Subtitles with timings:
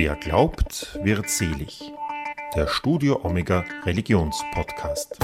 [0.00, 1.92] Wer glaubt, wird selig.
[2.54, 5.18] Der Studio Omega Religionspodcast.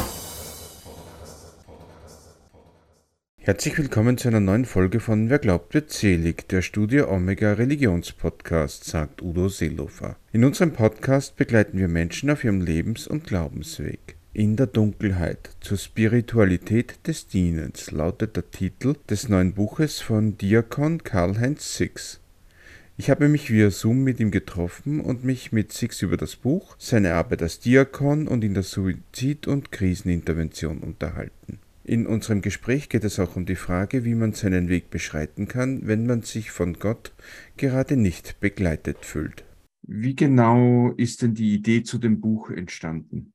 [3.39, 8.83] Herzlich willkommen zu einer neuen Folge von Wer glaubt, wird selig, der Studio Omega Religionspodcast,
[8.83, 10.17] sagt Udo Seelofer.
[10.33, 14.17] In unserem Podcast begleiten wir Menschen auf ihrem Lebens- und Glaubensweg.
[14.33, 21.05] In der Dunkelheit zur Spiritualität des Dienens lautet der Titel des neuen Buches von Diakon
[21.05, 22.24] Karl-Heinz Six.
[22.97, 26.77] Ich habe mich via Zoom mit ihm getroffen und mich mit Six über das Buch,
[26.79, 31.59] seine Arbeit als Diakon und in der Suizid- und Krisenintervention unterhalten.
[31.83, 35.89] In unserem Gespräch geht es auch um die Frage, wie man seinen Weg beschreiten kann,
[35.89, 37.13] wenn man sich von Gott
[37.57, 39.45] gerade nicht begleitet fühlt.
[39.83, 43.33] Wie genau ist denn die Idee zu dem Buch entstanden?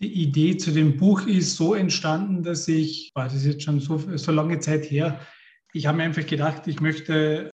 [0.00, 3.98] Die Idee zu dem Buch ist so entstanden, dass ich, war das jetzt schon so,
[4.16, 5.20] so lange Zeit her,
[5.74, 7.50] ich habe mir einfach gedacht, ich möchte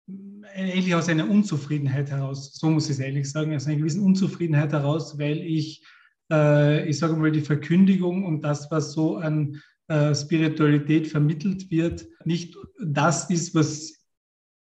[0.57, 4.73] eigentlich aus einer Unzufriedenheit heraus, so muss ich es ehrlich sagen, aus einer gewissen Unzufriedenheit
[4.73, 5.85] heraus, weil ich,
[6.33, 12.07] äh, ich sage mal, die Verkündigung und das, was so an äh, Spiritualität vermittelt wird,
[12.25, 13.97] nicht das ist, was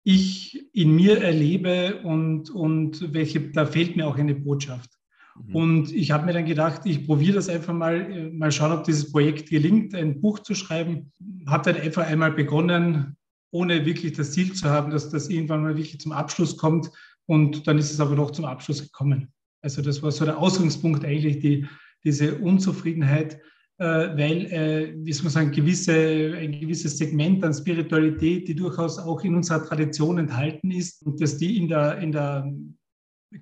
[0.04, 4.90] ich in mir erlebe und, und welche, da fehlt mir auch eine Botschaft.
[5.34, 5.56] Mhm.
[5.56, 8.84] Und ich habe mir dann gedacht, ich probiere das einfach mal, äh, mal schauen, ob
[8.84, 11.12] dieses Projekt gelingt, ein Buch zu schreiben.
[11.46, 13.16] Habe dann einfach einmal begonnen,
[13.50, 16.90] ohne wirklich das Ziel zu haben, dass das irgendwann mal wirklich zum Abschluss kommt.
[17.26, 19.32] Und dann ist es aber noch zum Abschluss gekommen.
[19.62, 21.66] Also das war so der Ausgangspunkt eigentlich, die,
[22.04, 23.40] diese Unzufriedenheit,
[23.78, 28.98] äh, weil, äh, wie soll man sagen, gewisse, ein gewisses Segment an Spiritualität, die durchaus
[28.98, 32.52] auch in unserer Tradition enthalten ist und dass die in der, in der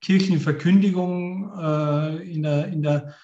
[0.01, 3.15] kirchlichen äh, in der, in der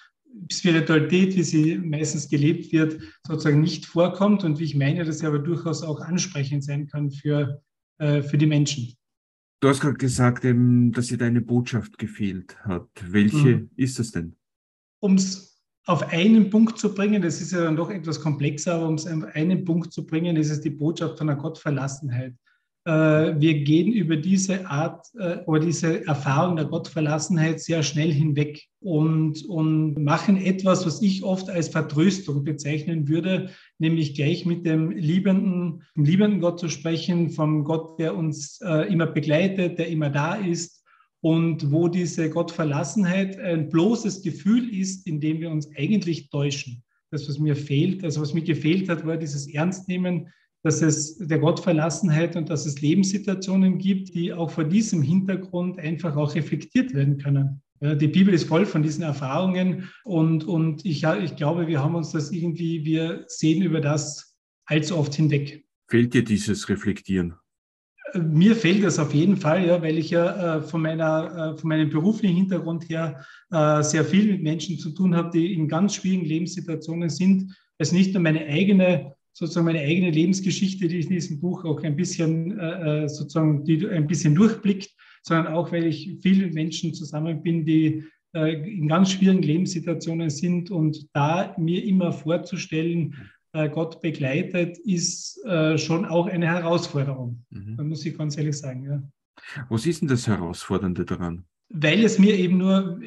[0.51, 5.25] Spiritualität, wie sie meistens gelebt wird, sozusagen nicht vorkommt und wie ich meine, dass sie
[5.25, 7.61] aber durchaus auch ansprechend sein kann für,
[7.99, 8.93] äh, für die Menschen.
[9.61, 12.89] Du hast gerade gesagt, eben, dass dir deine Botschaft gefehlt hat.
[13.05, 13.69] Welche mhm.
[13.75, 14.35] ist es denn?
[14.99, 18.87] Um es auf einen Punkt zu bringen, das ist ja dann doch etwas komplexer, aber
[18.87, 22.35] um es auf einen Punkt zu bringen, ist es die Botschaft von der Gottverlassenheit.
[22.83, 22.91] Äh,
[23.39, 29.45] wir gehen über diese Art äh, oder diese Erfahrung der Gottverlassenheit sehr schnell hinweg und,
[29.45, 35.83] und machen etwas, was ich oft als Vertröstung bezeichnen würde, nämlich gleich mit dem liebenden,
[35.95, 40.33] dem liebenden Gott zu sprechen, vom Gott, der uns äh, immer begleitet, der immer da
[40.33, 40.83] ist
[41.21, 46.81] und wo diese Gottverlassenheit ein bloßes Gefühl ist, in dem wir uns eigentlich täuschen.
[47.11, 50.29] Das, was mir fehlt, also was mir gefehlt hat, war dieses Ernstnehmen
[50.63, 56.15] dass es der Gottverlassenheit und dass es Lebenssituationen gibt, die auch vor diesem Hintergrund einfach
[56.15, 57.61] auch reflektiert werden können.
[57.83, 62.11] Die Bibel ist voll von diesen Erfahrungen und, und ich, ich glaube, wir haben uns
[62.11, 64.35] das irgendwie, wir sehen über das
[64.65, 65.65] allzu oft hinweg.
[65.89, 67.33] Fehlt dir dieses Reflektieren?
[68.13, 71.69] Mir fehlt das auf jeden Fall, ja, weil ich ja äh, von, meiner, äh, von
[71.69, 75.95] meinem beruflichen Hintergrund her äh, sehr viel mit Menschen zu tun habe, die in ganz
[75.95, 77.55] schwierigen Lebenssituationen sind.
[77.77, 81.63] Es ist nicht nur meine eigene sozusagen meine eigene Lebensgeschichte, die ich in diesem Buch
[81.65, 84.89] auch ein bisschen äh, äh, sozusagen die ein bisschen durchblickt,
[85.23, 88.03] sondern auch, weil ich viel mit Menschen zusammen bin, die
[88.33, 93.15] äh, in ganz schwierigen Lebenssituationen sind und da mir immer vorzustellen,
[93.53, 97.43] äh, Gott begleitet, ist äh, schon auch eine Herausforderung.
[97.49, 97.77] Mhm.
[97.77, 98.85] Da muss ich ganz ehrlich sagen.
[98.85, 99.03] Ja.
[99.69, 101.45] Was ist denn das Herausfordernde daran?
[101.69, 102.99] Weil es mir eben nur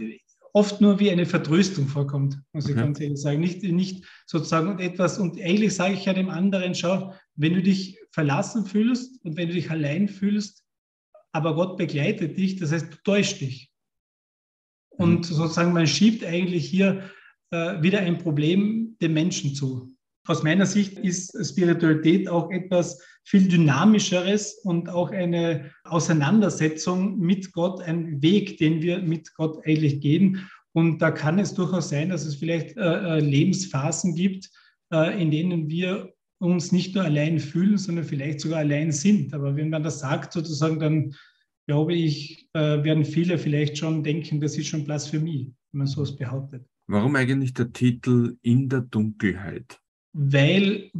[0.54, 3.40] oft nur wie eine Vertröstung vorkommt, muss ich ganz ehrlich sagen.
[3.40, 7.98] Nicht, nicht sozusagen etwas, und eigentlich sage ich ja dem anderen, schau, wenn du dich
[8.12, 10.64] verlassen fühlst und wenn du dich allein fühlst,
[11.32, 13.72] aber Gott begleitet dich, das heißt, du täuscht dich.
[14.90, 15.34] Und mhm.
[15.34, 17.10] sozusagen, man schiebt eigentlich hier
[17.50, 19.93] äh, wieder ein Problem dem Menschen zu.
[20.26, 27.82] Aus meiner Sicht ist Spiritualität auch etwas viel dynamischeres und auch eine Auseinandersetzung mit Gott,
[27.82, 30.48] ein Weg, den wir mit Gott eigentlich gehen.
[30.72, 34.50] Und da kann es durchaus sein, dass es vielleicht äh, äh Lebensphasen gibt,
[34.92, 39.32] äh, in denen wir uns nicht nur allein fühlen, sondern vielleicht sogar allein sind.
[39.34, 41.14] Aber wenn man das sagt, sozusagen, dann
[41.66, 46.16] glaube ich, äh, werden viele vielleicht schon denken, das ist schon Blasphemie, wenn man sowas
[46.16, 46.66] behauptet.
[46.86, 49.80] Warum eigentlich der Titel In der Dunkelheit?
[50.14, 50.90] Weil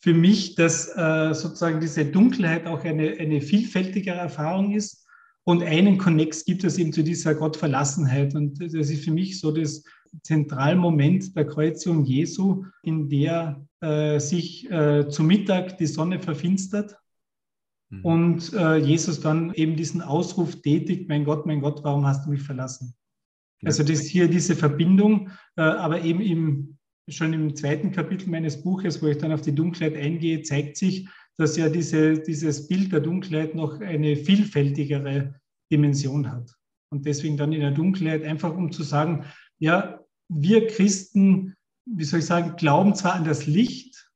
[0.00, 5.06] für mich das äh, sozusagen diese Dunkelheit auch eine, eine vielfältigere Erfahrung ist.
[5.44, 8.34] Und einen Konnex gibt es eben zu dieser Gottverlassenheit.
[8.34, 9.84] Und das ist für mich so das
[10.22, 16.96] Zentralmoment der Kreuzigung Jesu, in der äh, sich äh, zu Mittag die Sonne verfinstert
[17.90, 18.04] mhm.
[18.04, 22.30] und äh, Jesus dann eben diesen Ausruf tätigt, mein Gott, mein Gott, warum hast du
[22.30, 22.94] mich verlassen?
[23.60, 23.68] Ja.
[23.68, 26.78] Also das hier diese Verbindung, äh, aber eben im
[27.10, 31.08] schon im zweiten Kapitel meines Buches, wo ich dann auf die Dunkelheit eingehe, zeigt sich,
[31.36, 35.34] dass ja diese, dieses Bild der Dunkelheit noch eine vielfältigere
[35.72, 36.54] Dimension hat.
[36.92, 39.24] Und deswegen dann in der Dunkelheit, einfach um zu sagen,
[39.58, 41.54] ja, wir Christen,
[41.86, 44.10] wie soll ich sagen, glauben zwar an das Licht,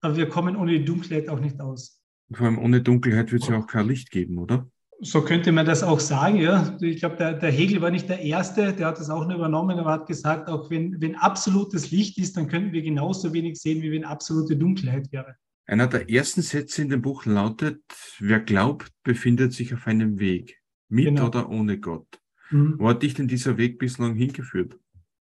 [0.00, 2.02] aber wir kommen ohne die Dunkelheit auch nicht aus.
[2.32, 4.68] Vor allem ohne Dunkelheit wird es ja auch kein Licht geben, oder?
[5.00, 6.76] So könnte man das auch sagen, ja.
[6.80, 9.78] Ich glaube, der, der, Hegel war nicht der Erste, der hat das auch nur übernommen,
[9.78, 13.80] aber hat gesagt, auch wenn, wenn absolutes Licht ist, dann könnten wir genauso wenig sehen,
[13.80, 15.36] wie wenn absolute Dunkelheit wäre.
[15.66, 17.80] Einer der ersten Sätze in dem Buch lautet,
[18.18, 20.58] wer glaubt, befindet sich auf einem Weg,
[20.88, 21.26] mit genau.
[21.26, 22.08] oder ohne Gott.
[22.50, 22.74] Mhm.
[22.78, 24.76] Wo hat dich denn dieser Weg bislang hingeführt?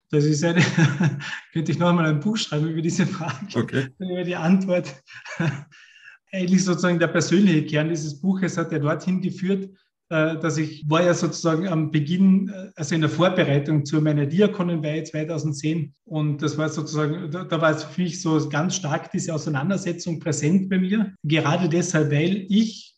[0.10, 0.62] Das ist eine,
[1.54, 3.90] könnte ich noch einmal ein Buch schreiben über diese Frage, okay.
[4.00, 5.04] über die Antwort
[6.32, 9.70] eigentlich sozusagen der persönliche Kern dieses Buches hat ja dorthin geführt,
[10.10, 14.26] äh, dass ich war ja sozusagen am Beginn, äh, also in der Vorbereitung zu meiner
[14.26, 19.12] Diakonenweihe 2010 und das war sozusagen, da, da war es für mich so ganz stark
[19.12, 22.96] diese Auseinandersetzung präsent bei mir, gerade deshalb, weil ich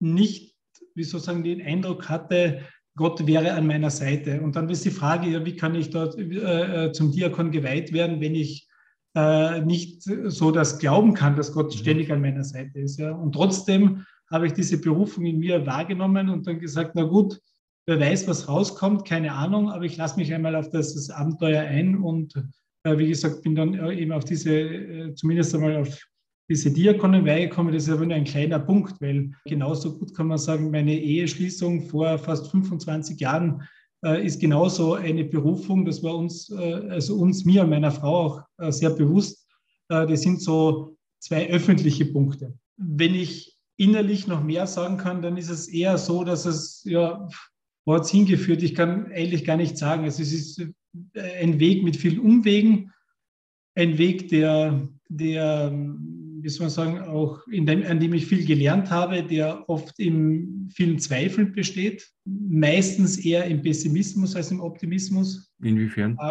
[0.00, 0.54] nicht,
[0.94, 2.62] wie sozusagen den Eindruck hatte,
[2.96, 4.40] Gott wäre an meiner Seite.
[4.40, 7.92] Und dann ist die Frage, ja, wie kann ich dort äh, äh zum Diakon geweiht
[7.92, 8.67] werden, wenn ich
[9.14, 11.78] äh, nicht so das glauben kann, dass Gott mhm.
[11.78, 12.98] ständig an meiner Seite ist.
[12.98, 13.12] Ja.
[13.12, 17.40] Und trotzdem habe ich diese Berufung in mir wahrgenommen und dann gesagt, na gut,
[17.86, 21.62] wer weiß, was rauskommt, keine Ahnung, aber ich lasse mich einmal auf das, das Abenteuer
[21.62, 22.34] ein und
[22.84, 25.98] äh, wie gesagt, bin dann äh, eben auf diese, äh, zumindest einmal auf
[26.50, 27.72] diese Diakonenweihe gekommen.
[27.72, 31.88] Das ist aber nur ein kleiner Punkt, weil genauso gut kann man sagen, meine Eheschließung
[31.88, 33.62] vor fast 25 Jahren
[34.02, 35.84] ist genauso eine Berufung.
[35.84, 39.46] Das war uns, äh, also uns, mir und meiner Frau auch äh, sehr bewusst.
[39.88, 42.52] das sind so zwei öffentliche Punkte.
[42.76, 47.26] Wenn ich innerlich noch mehr sagen kann, dann ist es eher so, dass es, ja,
[47.86, 48.62] wo hat es hingeführt?
[48.62, 50.04] Ich kann eigentlich gar nicht sagen.
[50.04, 50.62] Also es ist
[51.14, 52.92] ein Weg mit vielen Umwegen,
[53.74, 55.72] ein Weg, der, der
[56.42, 60.68] wie soll man sagen, auch dem, an dem ich viel gelernt habe, der oft in
[60.72, 65.52] vielen Zweifeln besteht, meistens eher im Pessimismus als im Optimismus.
[65.62, 66.16] Inwiefern?
[66.20, 66.30] Äh,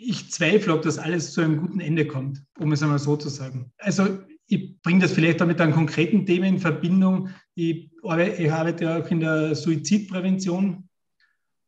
[0.00, 3.28] ich zweifle, ob das alles zu einem guten Ende kommt, um es einmal so zu
[3.28, 3.72] sagen.
[3.78, 7.28] Also ich bringe das vielleicht auch mit einem konkreten Thema in Verbindung.
[7.54, 10.88] Ich arbeite ja auch in der Suizidprävention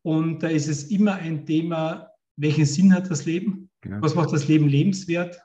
[0.02, 3.68] und da ist es immer ein Thema, welchen Sinn hat das Leben?
[3.82, 4.00] Genau.
[4.00, 5.38] Was macht das Leben lebenswert?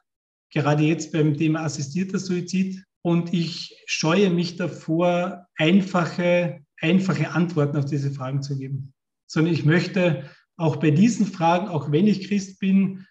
[0.51, 2.83] Gerade jetzt beim Thema assistierter Suizid.
[3.01, 8.94] Und ich scheue mich davor, einfache, einfache Antworten auf diese Fragen zu geben.
[9.27, 13.06] Sondern ich möchte auch bei diesen Fragen, auch wenn ich Christ bin,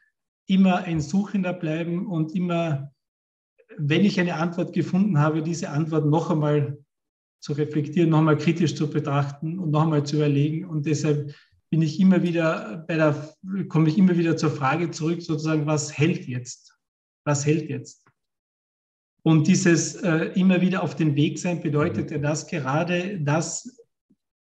[0.46, 2.92] immer ein Suchender bleiben und immer,
[3.76, 6.78] wenn ich eine Antwort gefunden habe, diese Antwort noch einmal
[7.40, 10.64] zu reflektieren, noch einmal kritisch zu betrachten und noch einmal zu überlegen.
[10.64, 11.34] Und deshalb
[11.70, 13.34] bin ich immer wieder bei der,
[13.69, 16.74] komme ich immer wieder zur Frage zurück, sozusagen, was hält jetzt?
[17.25, 18.05] Was hält jetzt?
[19.23, 23.81] Und dieses äh, immer wieder auf den Weg sein bedeutet ja das gerade, das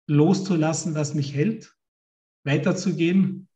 [0.06, 1.74] loszulassen, was mich hält,
[2.44, 3.48] weiterzugehen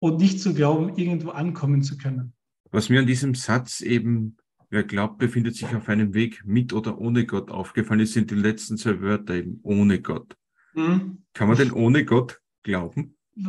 [0.00, 2.32] und nicht zu glauben, irgendwo ankommen zu können.
[2.70, 4.36] Was mir an diesem Satz eben,
[4.70, 8.34] wer glaubt, befindet sich auf einem Weg mit oder ohne Gott aufgefallen ist, sind die
[8.34, 10.36] letzten zwei Wörter eben ohne Gott.
[10.74, 11.24] Mhm.
[11.34, 13.16] Kann man denn ohne Gott glauben?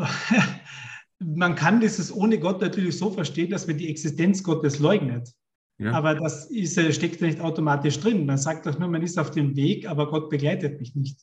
[1.19, 5.33] man kann dieses ohne Gott natürlich so verstehen, dass man die Existenz Gottes leugnet.
[5.77, 5.91] Ja.
[5.91, 8.25] Aber das ist, äh, steckt nicht automatisch drin.
[8.25, 11.21] Man sagt doch nur, man ist auf dem Weg, aber Gott begleitet mich nicht.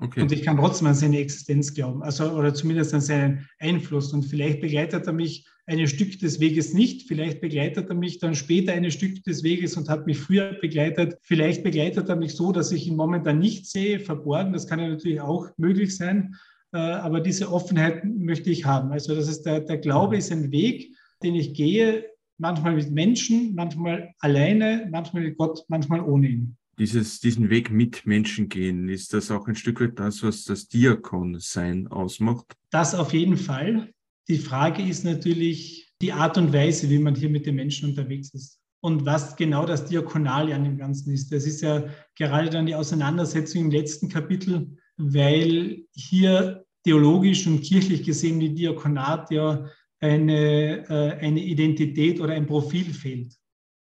[0.00, 0.22] Okay.
[0.22, 4.12] Und ich kann trotzdem an seine Existenz glauben, also oder zumindest an seinen Einfluss.
[4.12, 8.34] Und vielleicht begleitet er mich ein Stück des Weges nicht, vielleicht begleitet er mich dann
[8.34, 11.16] später ein Stück des Weges und hat mich früher begleitet.
[11.22, 14.52] Vielleicht begleitet er mich so, dass ich ihn momentan nicht sehe, verborgen.
[14.52, 16.34] Das kann ja natürlich auch möglich sein.
[16.74, 18.90] Äh, aber diese Offenheit möchte ich haben.
[18.90, 22.04] Also das ist der, der Glaube ist ein Weg, den ich gehe,
[22.36, 26.56] manchmal mit Menschen, manchmal alleine, manchmal mit Gott, manchmal ohne ihn.
[26.76, 30.66] Dieses, diesen Weg mit Menschen gehen, ist das auch ein Stück weit das, was das
[30.66, 32.56] Diakon-Sein ausmacht?
[32.70, 33.92] Das auf jeden Fall.
[34.26, 38.34] Die Frage ist natürlich die Art und Weise, wie man hier mit den Menschen unterwegs
[38.34, 38.58] ist.
[38.80, 41.32] Und was genau das Diakonale an dem Ganzen ist.
[41.32, 41.84] Das ist ja
[42.16, 49.30] gerade dann die Auseinandersetzung im letzten Kapitel, weil hier theologisch und kirchlich gesehen die Diakonat
[49.30, 49.66] ja
[50.00, 53.34] eine, äh, eine Identität oder ein Profil fehlt.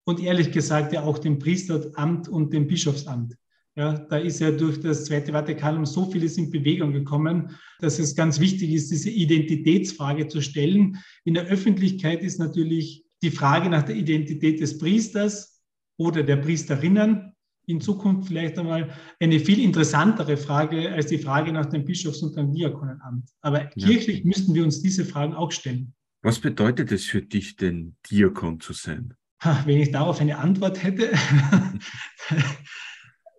[0.05, 3.37] Und ehrlich gesagt ja auch dem Priesteramt und dem Bischofsamt.
[3.75, 8.15] Ja, da ist ja durch das Zweite Vatikanum so vieles in Bewegung gekommen, dass es
[8.15, 10.99] ganz wichtig ist, diese Identitätsfrage zu stellen.
[11.25, 15.63] In der Öffentlichkeit ist natürlich die Frage nach der Identität des Priesters
[15.97, 17.32] oder der Priesterinnen
[17.73, 22.37] in Zukunft vielleicht einmal eine viel interessantere Frage als die Frage nach dem Bischofs- und
[22.37, 23.29] dem Diakonenamt.
[23.41, 23.87] Aber ja.
[23.87, 25.95] kirchlich müssten wir uns diese Fragen auch stellen.
[26.23, 29.15] Was bedeutet es für dich denn, Diakon zu sein?
[29.65, 31.11] Wenn ich darauf eine Antwort hätte.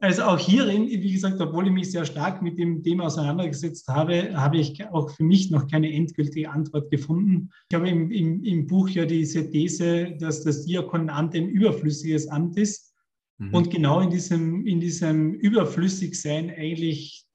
[0.04, 4.36] Also auch hierin, wie gesagt, obwohl ich mich sehr stark mit dem Thema auseinandergesetzt habe,
[4.36, 7.52] habe ich auch für mich noch keine endgültige Antwort gefunden.
[7.70, 12.58] Ich habe im, im, im Buch ja diese These, dass das Diakonamt ein überflüssiges Amt
[12.58, 12.93] ist.
[13.38, 13.54] Mhm.
[13.54, 17.26] Und genau in diesem, in diesem Überflüssigsein eigentlich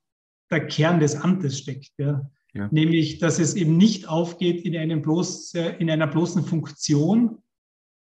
[0.50, 1.93] der Kern des Amtes steckt.
[1.99, 2.31] Ja.
[2.55, 2.69] ja.
[2.71, 7.38] Nämlich, dass es eben nicht aufgeht in, einem bloß, in einer bloßen Funktion,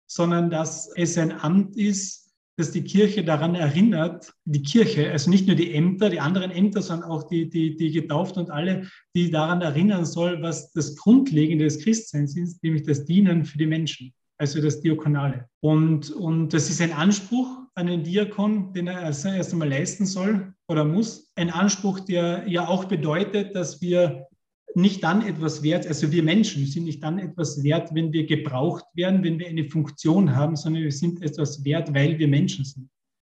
[0.10, 2.28] sondern dass es ein Amt ist,
[2.58, 6.82] dass die Kirche daran erinnert, die Kirche, also nicht nur die Ämter, die anderen Ämter,
[6.82, 11.66] sondern auch die, die, die Getauften und alle, die daran erinnern soll, was das Grundlegende
[11.66, 15.48] des Christseins ist, nämlich das Dienen für die Menschen, also das Diakonale.
[15.62, 20.54] Und, und das ist ein Anspruch an den Diakon, den er erst einmal leisten soll
[20.68, 21.32] oder muss.
[21.36, 24.28] Ein Anspruch, der ja auch bedeutet, dass wir
[24.76, 28.86] nicht dann etwas wert, also wir Menschen sind nicht dann etwas wert, wenn wir gebraucht
[28.94, 32.90] werden, wenn wir eine Funktion haben, sondern wir sind etwas wert, weil wir Menschen sind.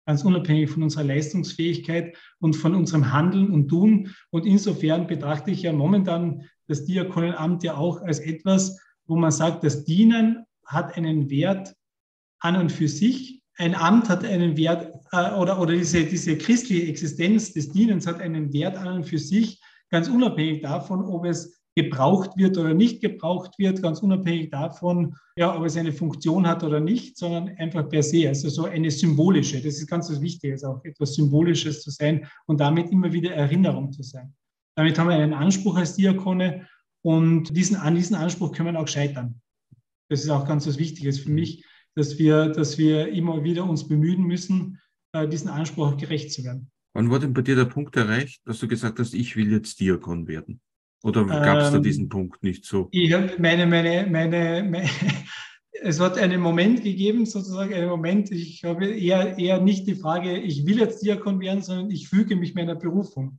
[0.07, 4.15] Ganz unabhängig von unserer Leistungsfähigkeit und von unserem Handeln und Tun.
[4.31, 9.65] Und insofern betrachte ich ja momentan das Diakonenamt ja auch als etwas, wo man sagt,
[9.65, 11.75] das Dienen hat einen Wert
[12.41, 13.43] an und für sich.
[13.57, 18.21] Ein Amt hat einen Wert äh, oder, oder diese, diese christliche Existenz des Dienens hat
[18.21, 23.01] einen Wert an und für sich ganz unabhängig davon, ob es gebraucht wird oder nicht
[23.01, 27.89] gebraucht wird, ganz unabhängig davon, ja, ob es eine Funktion hat oder nicht, sondern einfach
[27.89, 31.91] per se, also so eine symbolische, das ist ganz was Wichtiges, auch etwas Symbolisches zu
[31.91, 34.35] sein und damit immer wieder Erinnerung zu sein.
[34.77, 36.67] Damit haben wir einen Anspruch als Diakone
[37.03, 39.41] und diesen, an diesen Anspruch können wir auch scheitern.
[40.09, 43.89] Das ist auch ganz was Wichtiges für mich, dass wir, dass wir immer wieder uns
[43.89, 44.81] bemühen müssen,
[45.13, 46.71] äh, diesen Anspruch gerecht zu werden.
[46.95, 49.81] Wann wurde denn bei dir der Punkt erreicht, dass du gesagt hast, ich will jetzt
[49.81, 50.61] Diakon werden?
[51.03, 52.89] Oder gab es ähm, da diesen Punkt nicht so?
[52.91, 54.89] Ich habe meine, meine, meine, meine,
[55.83, 60.39] es hat einen Moment gegeben, sozusagen einen Moment, ich habe eher, eher nicht die Frage,
[60.39, 63.39] ich will jetzt Diakon werden, sondern ich füge mich meiner Berufung.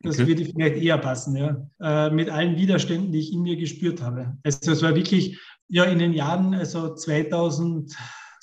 [0.00, 0.28] Das okay.
[0.28, 1.66] würde vielleicht eher passen, ja.
[1.80, 4.36] Äh, mit allen Widerständen, die ich in mir gespürt habe.
[4.42, 7.96] Also es war wirklich, ja, in den Jahren, also 2000,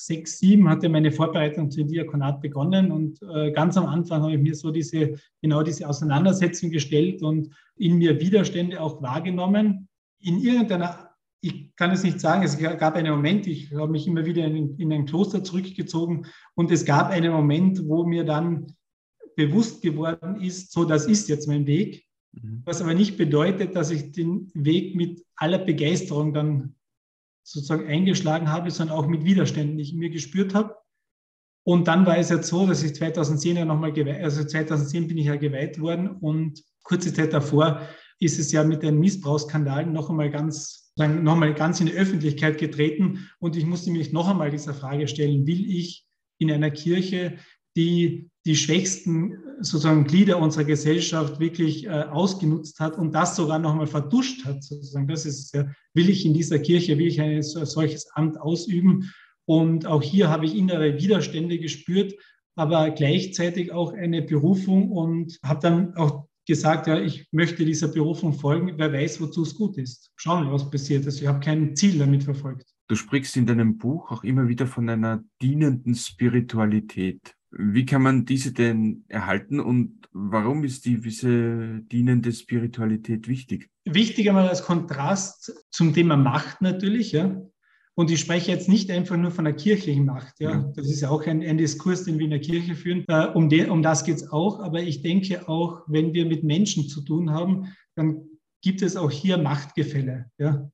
[0.05, 4.41] sechs, sieben hatte meine Vorbereitung zum Diakonat begonnen und äh, ganz am Anfang habe ich
[4.41, 9.87] mir so diese, genau diese Auseinandersetzung gestellt und in mir Widerstände auch wahrgenommen.
[10.19, 11.11] In irgendeiner,
[11.41, 14.77] ich kann es nicht sagen, es gab einen Moment, ich habe mich immer wieder in,
[14.77, 16.25] in ein Kloster zurückgezogen
[16.55, 18.75] und es gab einen Moment, wo mir dann
[19.35, 22.61] bewusst geworden ist, so das ist jetzt mein Weg, mhm.
[22.65, 26.75] was aber nicht bedeutet, dass ich den Weg mit aller Begeisterung dann
[27.43, 30.75] sozusagen eingeschlagen habe, sondern auch mit Widerständen, die ich in mir gespürt habe.
[31.65, 35.17] Und dann war es jetzt so, dass ich 2010 ja nochmal geweiht, also 2010 bin
[35.17, 37.87] ich ja geweiht worden und kurze Zeit davor
[38.19, 42.57] ist es ja mit den Missbrauchsskandalen noch einmal ganz, noch einmal ganz in die Öffentlichkeit
[42.57, 46.05] getreten und ich musste mich noch einmal dieser Frage stellen, will ich
[46.37, 47.37] in einer Kirche,
[47.77, 53.71] die die schwächsten sozusagen Glieder unserer Gesellschaft wirklich äh, ausgenutzt hat und das sogar noch
[53.71, 54.63] einmal verduscht hat.
[54.63, 55.07] Sozusagen.
[55.07, 59.11] Das ist ja, will ich in dieser Kirche, will ich ein solches Amt ausüben?
[59.45, 62.13] Und auch hier habe ich innere Widerstände gespürt,
[62.55, 68.33] aber gleichzeitig auch eine Berufung und habe dann auch gesagt, ja, ich möchte dieser Berufung
[68.33, 70.11] folgen, wer weiß, wozu es gut ist.
[70.17, 71.05] Schauen, was passiert.
[71.05, 72.65] Also ich habe kein Ziel damit verfolgt.
[72.89, 77.33] Du sprichst in deinem Buch auch immer wieder von einer dienenden Spiritualität.
[77.55, 83.69] Wie kann man diese denn erhalten und warum ist diese dienende Spiritualität wichtig?
[83.85, 87.41] Wichtig einmal als Kontrast zum Thema Macht natürlich, ja.
[87.95, 90.39] Und ich spreche jetzt nicht einfach nur von der kirchlichen Macht.
[90.39, 90.51] Ja.
[90.51, 90.71] ja.
[90.75, 93.05] Das ist ja auch ein, ein, Diskurs, den wir in der Kirche führen.
[93.07, 94.59] Äh, um, de, um das geht es auch.
[94.61, 98.23] Aber ich denke auch, wenn wir mit Menschen zu tun haben, dann
[98.63, 100.31] gibt es auch hier Machtgefälle.
[100.39, 100.71] Ja.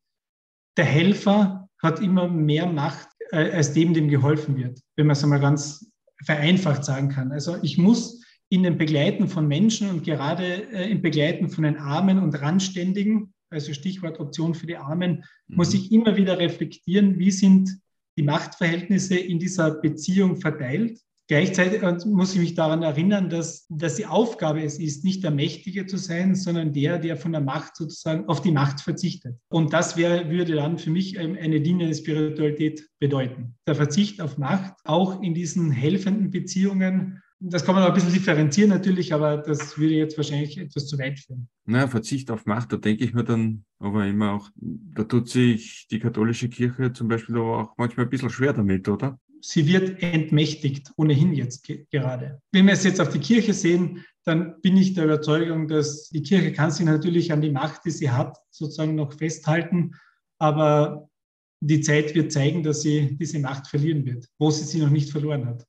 [0.78, 5.24] Der Helfer hat immer mehr Macht äh, als dem, dem geholfen wird, wenn man es
[5.24, 5.92] einmal ganz
[6.24, 7.32] vereinfacht sagen kann.
[7.32, 11.78] Also ich muss in dem Begleiten von Menschen und gerade äh, im Begleiten von den
[11.78, 15.56] Armen und Randständigen, also Stichwort Option für die Armen, mhm.
[15.56, 17.80] muss ich immer wieder reflektieren, wie sind
[18.18, 21.00] die Machtverhältnisse in dieser Beziehung verteilt
[21.30, 25.86] Gleichzeitig muss ich mich daran erinnern, dass, dass die Aufgabe es ist, nicht der Mächtige
[25.86, 29.38] zu sein, sondern der, der von der Macht sozusagen auf die Macht verzichtet.
[29.50, 33.56] Und das wäre, würde dann für mich ähm, eine dienende Spiritualität bedeuten.
[33.68, 37.22] Der Verzicht auf Macht, auch in diesen helfenden Beziehungen.
[37.40, 40.98] Das kann man auch ein bisschen differenzieren natürlich, aber das würde jetzt wahrscheinlich etwas zu
[40.98, 41.48] weit führen.
[41.66, 45.86] Naja, Verzicht auf Macht, da denke ich mir dann aber immer auch, da tut sich
[45.92, 49.20] die katholische Kirche zum Beispiel aber auch manchmal ein bisschen schwer damit, oder?
[49.42, 52.42] Sie wird entmächtigt, ohnehin jetzt gerade.
[52.52, 56.22] Wenn wir es jetzt auf die Kirche sehen, dann bin ich der Überzeugung, dass die
[56.22, 59.96] Kirche kann sich natürlich an die Macht, die sie hat, sozusagen noch festhalten,
[60.38, 61.10] aber
[61.62, 65.12] die Zeit wird zeigen, dass sie diese Macht verlieren wird, wo sie sie noch nicht
[65.12, 65.66] verloren hat.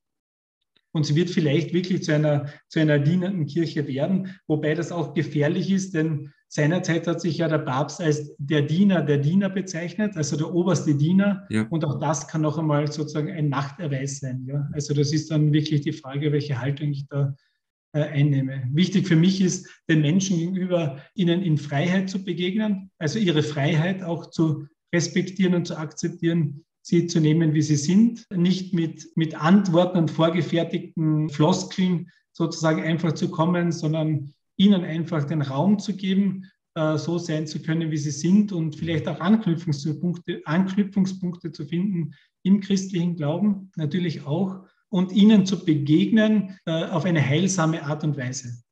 [0.92, 5.14] Und sie wird vielleicht wirklich zu einer, zu einer dienenden Kirche werden, wobei das auch
[5.14, 10.16] gefährlich ist, denn seinerzeit hat sich ja der Papst als der Diener der Diener bezeichnet,
[10.16, 11.46] also der oberste Diener.
[11.48, 11.66] Ja.
[11.70, 14.44] Und auch das kann noch einmal sozusagen ein Machterweis sein.
[14.46, 14.68] Ja?
[14.72, 17.36] Also das ist dann wirklich die Frage, welche Haltung ich da
[17.92, 18.68] äh, einnehme.
[18.72, 24.02] Wichtig für mich ist, den Menschen gegenüber ihnen in Freiheit zu begegnen, also ihre Freiheit
[24.02, 29.40] auch zu respektieren und zu akzeptieren, sie zu nehmen, wie sie sind, nicht mit, mit
[29.40, 36.50] Antworten und vorgefertigten Floskeln sozusagen einfach zu kommen, sondern ihnen einfach den Raum zu geben,
[36.74, 42.12] äh, so sein zu können, wie sie sind und vielleicht auch Anknüpfungspunkte, Anknüpfungspunkte zu finden
[42.42, 48.16] im christlichen Glauben, natürlich auch, und ihnen zu begegnen äh, auf eine heilsame Art und
[48.16, 48.62] Weise.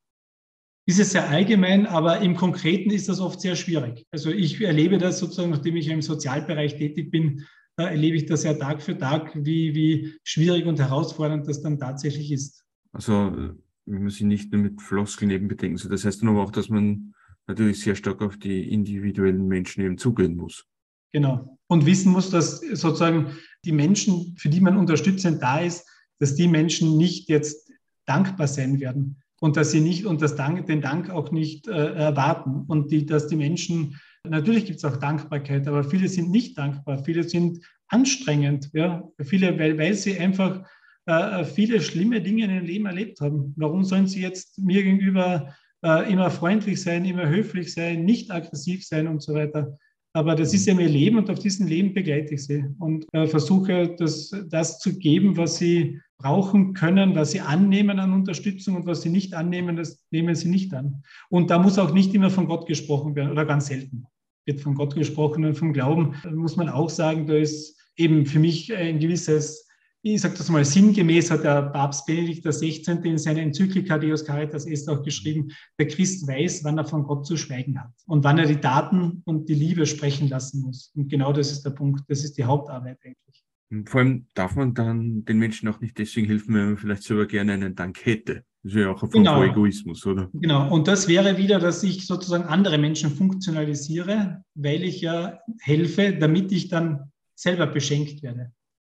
[0.87, 4.07] Ist es sehr allgemein, aber im Konkreten ist das oft sehr schwierig.
[4.11, 8.55] Also ich erlebe das sozusagen, nachdem ich im Sozialbereich tätig bin, erlebe ich das ja
[8.55, 12.65] Tag für Tag, wie, wie schwierig und herausfordernd das dann tatsächlich ist.
[12.93, 13.55] Also,
[13.91, 16.53] wenn man sich nicht nur mit Floskeln eben bedenken soll, das heißt dann aber auch,
[16.53, 17.15] dass man
[17.47, 20.67] natürlich sehr stark auf die individuellen Menschen eben zugehen muss.
[21.13, 21.59] Genau.
[21.67, 23.29] Und wissen muss, dass sozusagen
[23.65, 25.87] die Menschen, für die man unterstützend da ist,
[26.19, 27.71] dass die Menschen nicht jetzt
[28.05, 31.95] dankbar sein werden und dass sie nicht und das Dank, den Dank auch nicht äh,
[31.95, 36.59] erwarten und die, dass die Menschen Natürlich gibt es auch Dankbarkeit, aber viele sind nicht
[36.59, 37.03] dankbar.
[37.05, 38.71] Viele sind anstrengend.
[38.73, 39.03] Ja?
[39.23, 40.65] Viele, weil, weil sie einfach
[41.09, 43.55] äh, viele schlimme Dinge in ihrem Leben erlebt haben.
[43.57, 48.87] Warum sollen sie jetzt mir gegenüber äh, immer freundlich sein, immer höflich sein, nicht aggressiv
[48.87, 49.79] sein und so weiter?
[50.13, 53.27] Aber das ist ja ihr Leben und auf diesem Leben begleite ich sie und äh,
[53.27, 58.87] versuche das, das zu geben, was sie brauchen können, was sie annehmen an Unterstützung und
[58.87, 61.03] was sie nicht annehmen, das nehmen sie nicht an.
[61.31, 64.07] Und da muss auch nicht immer von Gott gesprochen werden oder ganz selten
[64.45, 66.15] wird von Gott gesprochen und vom Glauben.
[66.25, 69.68] Da muss man auch sagen, da ist eben für mich ein gewisses
[70.15, 72.99] ich sage das mal sinngemäß, hat der Papst Benedikt XVI.
[73.05, 75.49] in seiner Enzyklika Deus Caritas Est auch geschrieben,
[75.79, 79.23] der Christ weiß, wann er von Gott zu schweigen hat und wann er die Daten
[79.25, 80.93] und die Liebe sprechen lassen muss.
[80.95, 83.45] Und genau das ist der Punkt, das ist die Hauptarbeit eigentlich.
[83.71, 87.03] Und vor allem darf man dann den Menschen auch nicht deswegen helfen, wenn man vielleicht
[87.03, 88.45] selber gerne einen Dank hätte.
[88.63, 89.43] Das wäre auch ein Form genau.
[89.43, 90.31] Egoismus, oder?
[90.33, 96.17] Genau, und das wäre wieder, dass ich sozusagen andere Menschen funktionalisiere, weil ich ja helfe,
[96.19, 98.53] damit ich dann selber beschenkt werde.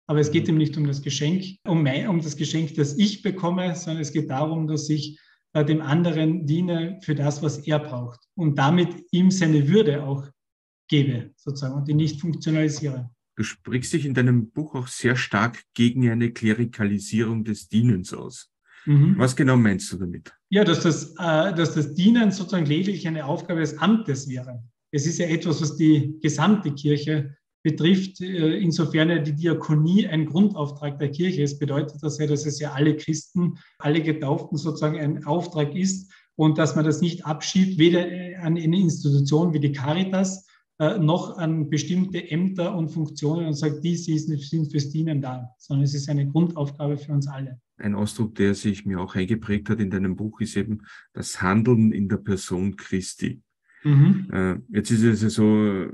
[0.07, 3.21] Aber es geht ihm nicht um das Geschenk, um, mein, um das Geschenk, das ich
[3.21, 5.19] bekomme, sondern es geht darum, dass ich
[5.53, 10.27] äh, dem anderen diene für das, was er braucht und damit ihm seine Würde auch
[10.89, 13.09] gebe, sozusagen, und ihn nicht funktionalisiere.
[13.35, 18.51] Du sprichst dich in deinem Buch auch sehr stark gegen eine Klerikalisierung des Dienens aus.
[18.85, 19.17] Mhm.
[19.17, 20.33] Was genau meinst du damit?
[20.49, 24.63] Ja, dass das, äh, dass das Dienen sozusagen lediglich eine Aufgabe des Amtes wäre.
[24.91, 30.99] Es ist ja etwas, was die gesamte Kirche betrifft, äh, insofern die Diakonie ein Grundauftrag
[30.99, 35.25] der Kirche ist, bedeutet das ja, dass es ja alle Christen, alle Getauften sozusagen ein
[35.25, 38.01] Auftrag ist und dass man das nicht abschiebt, weder
[38.41, 40.47] an eine Institution wie die Caritas
[40.81, 45.83] äh, noch an bestimmte Ämter und Funktionen und sagt, die sind fürs Dienen da, sondern
[45.83, 47.59] es ist eine Grundaufgabe für uns alle.
[47.77, 50.81] Ein Ausdruck, der sich mir auch eingeprägt hat in deinem Buch, ist eben
[51.13, 53.43] das Handeln in der Person Christi.
[53.83, 54.27] Mhm.
[54.33, 55.85] Äh, jetzt ist es ja so,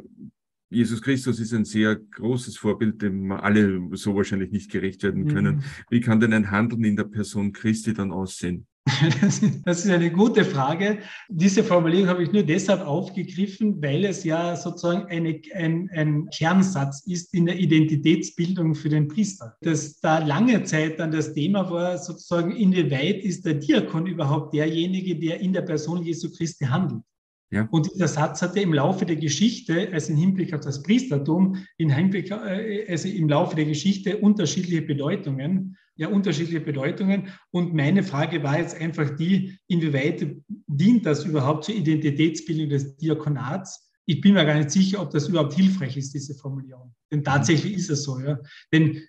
[0.70, 5.58] Jesus Christus ist ein sehr großes Vorbild, dem alle so wahrscheinlich nicht gerecht werden können.
[5.58, 5.64] Mhm.
[5.90, 8.68] Wie kann denn ein Handeln in der Person Christi dann aussehen?
[9.66, 11.00] Das ist eine gute Frage.
[11.30, 17.06] Diese Formulierung habe ich nur deshalb aufgegriffen, weil es ja sozusagen eine, ein, ein Kernsatz
[17.06, 19.56] ist in der Identitätsbildung für den Priester.
[19.62, 25.18] Das da lange Zeit dann das Thema war, sozusagen, inwieweit ist der Diakon überhaupt derjenige,
[25.18, 27.04] der in der Person Jesu Christi handelt.
[27.50, 27.68] Ja.
[27.72, 31.90] Und dieser Satz hatte im Laufe der Geschichte, also im Hinblick auf das Priestertum, in
[31.90, 37.30] Hinblick, äh, also im Laufe der Geschichte unterschiedliche Bedeutungen, ja, unterschiedliche Bedeutungen.
[37.52, 40.28] Und meine Frage war jetzt einfach die, inwieweit
[40.68, 43.92] dient das überhaupt zur Identitätsbildung des Diakonats?
[44.06, 46.94] Ich bin mir gar nicht sicher, ob das überhaupt hilfreich ist, diese Formulierung.
[47.12, 48.40] Denn tatsächlich ist es so, ja.
[48.74, 49.02] Denn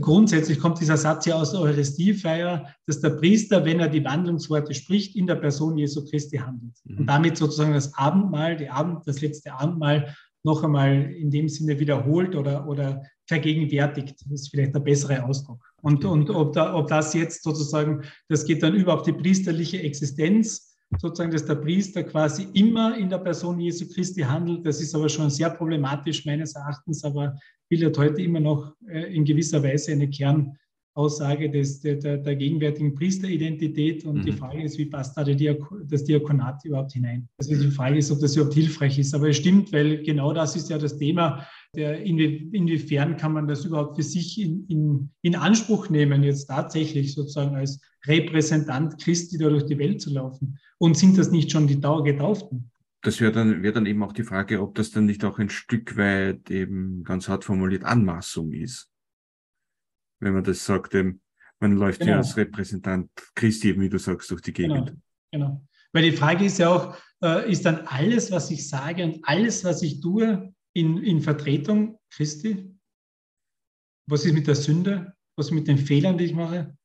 [0.00, 4.74] grundsätzlich kommt dieser Satz ja aus der Eucharistiefeier, dass der Priester, wenn er die Wandlungsworte
[4.74, 6.74] spricht, in der Person Jesu Christi handelt.
[6.84, 6.98] Mhm.
[6.98, 11.78] Und damit sozusagen das Abendmahl, die Abend, das letzte Abendmahl noch einmal in dem Sinne
[11.78, 14.14] wiederholt oder, oder vergegenwärtigt.
[14.20, 15.60] Das ist vielleicht der bessere Ausdruck.
[15.82, 19.82] Und, und ob, da, ob das jetzt sozusagen, das geht dann über auf die priesterliche
[19.82, 24.64] Existenz, sozusagen, dass der Priester quasi immer in der Person Jesu Christi handelt.
[24.64, 27.36] Das ist aber schon sehr problematisch meines Erachtens, aber
[27.68, 30.56] bildet heute immer noch äh, in gewisser Weise eine Kern,
[30.96, 34.06] Aussage des, der, der, gegenwärtigen Priesteridentität.
[34.06, 34.22] Und mhm.
[34.24, 37.28] die Frage ist, wie passt da das Diakonat überhaupt hinein?
[37.38, 39.14] Also die Frage ist, ob das überhaupt hilfreich ist.
[39.14, 41.46] Aber es stimmt, weil genau das ist ja das Thema.
[41.74, 46.46] Der, inwie, inwiefern kann man das überhaupt für sich in, in, in Anspruch nehmen, jetzt
[46.46, 50.58] tatsächlich sozusagen als Repräsentant Christi da durch die Welt zu laufen?
[50.78, 52.70] Und sind das nicht schon die Dauergetauften?
[53.02, 55.50] Das wäre dann, wär dann eben auch die Frage, ob das dann nicht auch ein
[55.50, 58.90] Stück weit eben ganz hart formuliert Anmaßung ist
[60.20, 61.20] wenn man das sagt, eben,
[61.60, 62.12] man läuft genau.
[62.12, 64.86] ja als Repräsentant Christi, wie du sagst, durch die Gegend.
[64.86, 65.00] Genau,
[65.32, 65.66] genau.
[65.92, 69.64] Weil die Frage ist ja auch, äh, ist dann alles, was ich sage und alles,
[69.64, 72.74] was ich tue, in, in Vertretung Christi?
[74.08, 75.14] Was ist mit der Sünde?
[75.36, 76.76] Was ist mit den Fehlern, die ich mache?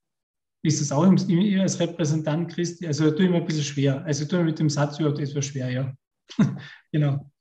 [0.64, 2.86] Ist das auch als Repräsentant Christi?
[2.86, 4.04] Also tue ich mir ein bisschen schwer.
[4.06, 5.94] Also tue ich mit dem Satz überhaupt etwas schwer, ja.
[6.92, 7.32] genau.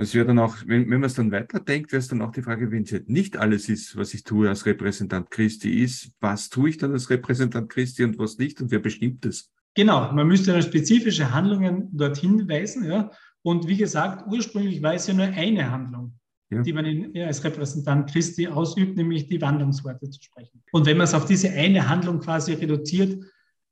[0.00, 2.42] Es wäre dann auch, wenn, wenn man es dann weiterdenkt, wäre es dann auch die
[2.42, 6.50] Frage, wenn es jetzt nicht alles ist, was ich tue als Repräsentant Christi ist, was
[6.50, 9.50] tue ich dann als Repräsentant Christi und was nicht und wer bestimmt es?
[9.74, 13.10] Genau, man müsste dann spezifische Handlungen dorthin weisen, ja.
[13.42, 16.17] Und wie gesagt, ursprünglich war es ja nur eine Handlung,
[16.50, 16.62] ja.
[16.62, 20.62] die man in, als Repräsentant Christi ausübt, nämlich die Wandlungsworte zu sprechen.
[20.72, 23.22] Und wenn man es auf diese eine Handlung quasi reduziert,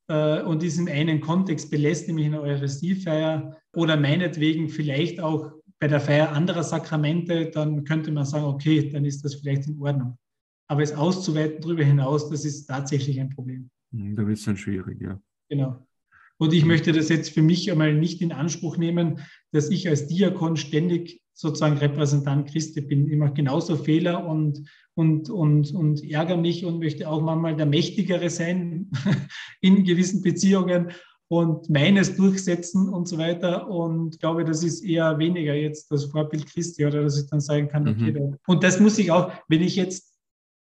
[0.08, 5.88] äh, und diesen einen Kontext belässt, nämlich in der Eucharistiefeier oder meinetwegen vielleicht auch bei
[5.88, 10.16] der Feier anderer Sakramente, dann könnte man sagen, okay, dann ist das vielleicht in Ordnung.
[10.68, 13.70] Aber es auszuweiten darüber hinaus, das ist tatsächlich ein Problem.
[13.90, 15.20] Mhm, da wird es dann schwierig, ja.
[15.48, 15.86] Genau.
[16.38, 19.20] Und ich möchte das jetzt für mich einmal nicht in Anspruch nehmen,
[19.52, 23.10] dass ich als Diakon ständig sozusagen Repräsentant Christi bin.
[23.10, 24.62] Ich mache genauso Fehler und,
[24.94, 28.90] und, und, und ärgere mich und möchte auch manchmal der Mächtigere sein
[29.60, 30.92] in gewissen Beziehungen
[31.28, 33.68] und meines durchsetzen und so weiter.
[33.68, 37.68] Und glaube, das ist eher weniger jetzt das Vorbild Christi oder dass ich dann sagen
[37.68, 38.38] kann, okay, mhm.
[38.46, 40.18] und das muss ich auch, wenn ich jetzt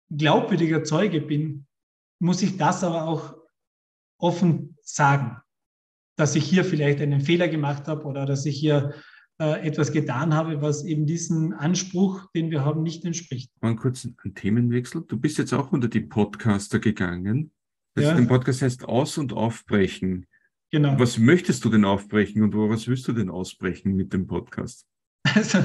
[0.09, 1.65] glaubwürdiger Zeuge bin,
[2.19, 3.35] muss ich das aber auch
[4.19, 5.37] offen sagen,
[6.17, 8.95] dass ich hier vielleicht einen Fehler gemacht habe oder dass ich hier
[9.39, 13.51] etwas getan habe, was eben diesem Anspruch, den wir haben, nicht entspricht.
[13.61, 15.03] Mal kurz ein Themenwechsel.
[15.07, 17.51] Du bist jetzt auch unter die Podcaster gegangen.
[17.93, 18.13] Das ja.
[18.13, 20.25] Den Podcast heißt Aus- und Aufbrechen.
[20.71, 20.99] Genau.
[20.99, 24.85] Was möchtest du denn aufbrechen und woraus willst du denn ausbrechen mit dem Podcast?
[25.23, 25.59] Also,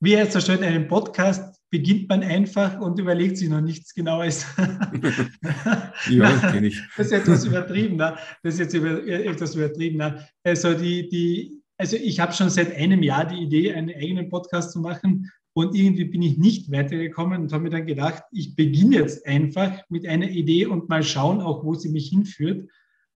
[0.00, 3.94] wie er so schön in einem Podcast beginnt man einfach und überlegt sich noch nichts
[3.94, 4.46] Genaues.
[6.08, 6.82] ja, kenne ich.
[6.96, 7.96] Das ist etwas übertrieben.
[7.96, 8.16] Ne?
[8.42, 9.98] Das ist jetzt über, etwas übertrieben.
[9.98, 10.26] Ne?
[10.44, 14.70] Also, die, die, also ich habe schon seit einem Jahr die Idee, einen eigenen Podcast
[14.70, 15.32] zu machen.
[15.52, 19.82] Und irgendwie bin ich nicht weitergekommen und habe mir dann gedacht, ich beginne jetzt einfach
[19.88, 22.70] mit einer Idee und mal schauen, auch wo sie mich hinführt.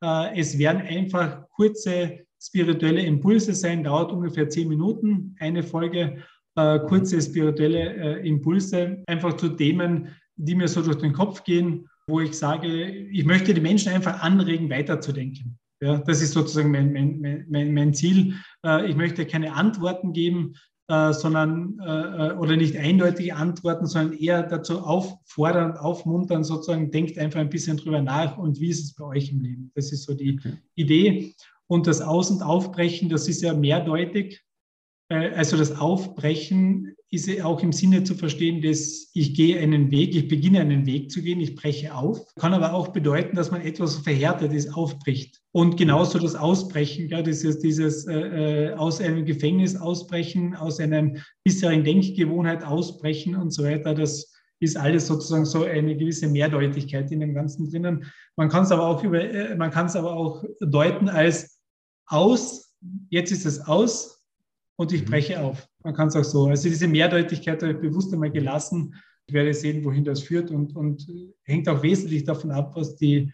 [0.01, 6.23] Äh, es werden einfach kurze spirituelle Impulse sein, dauert ungefähr zehn Minuten, eine Folge,
[6.55, 11.89] äh, kurze spirituelle äh, Impulse, einfach zu Themen, die mir so durch den Kopf gehen,
[12.07, 15.59] wo ich sage, ich möchte die Menschen einfach anregen, weiterzudenken.
[15.83, 18.35] Ja, das ist sozusagen mein, mein, mein, mein Ziel.
[18.87, 20.53] Ich möchte keine Antworten geben,
[20.89, 27.17] äh, sondern äh, äh, oder nicht eindeutige Antworten, sondern eher dazu auffordern, aufmuntern, sozusagen, denkt
[27.17, 29.71] einfach ein bisschen drüber nach und wie ist es bei euch im Leben.
[29.75, 30.57] Das ist so die okay.
[30.75, 31.33] Idee.
[31.67, 34.43] Und das Aus- und Aufbrechen, das ist ja mehrdeutig.
[35.07, 40.15] Äh, also das Aufbrechen ist auch im Sinne zu verstehen, dass ich gehe einen Weg,
[40.15, 42.33] ich beginne einen Weg zu gehen, ich breche auf.
[42.35, 45.39] Kann aber auch bedeuten, dass man etwas Verhärtetes aufbricht.
[45.51, 51.11] Und genauso das Ausbrechen, ja, dieses, dieses äh, äh, aus einem Gefängnis ausbrechen, aus einer
[51.43, 57.19] bisherigen Denkgewohnheit ausbrechen und so weiter, das ist alles sozusagen so eine gewisse Mehrdeutigkeit in
[57.19, 58.05] dem Ganzen drinnen.
[58.37, 61.59] Man kann es aber auch über, äh, man kann es aber auch deuten als
[62.07, 62.73] aus,
[63.11, 64.13] jetzt ist es aus,
[64.75, 65.05] und ich mhm.
[65.05, 65.67] breche auf.
[65.83, 66.47] Man kann es auch so.
[66.47, 68.95] Also diese Mehrdeutigkeit habe ich bewusst einmal gelassen.
[69.27, 71.07] Ich werde sehen, wohin das führt und, und
[71.43, 73.33] hängt auch wesentlich davon ab, was die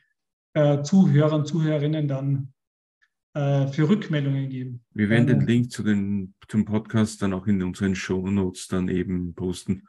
[0.53, 2.53] äh, Zuhörer und Zuhörerinnen dann
[3.33, 4.81] äh, für Rückmeldungen geben.
[4.93, 8.87] Wir werden den Link zu den, zum Podcast dann auch in unseren Show Notes dann
[8.87, 9.83] eben posten.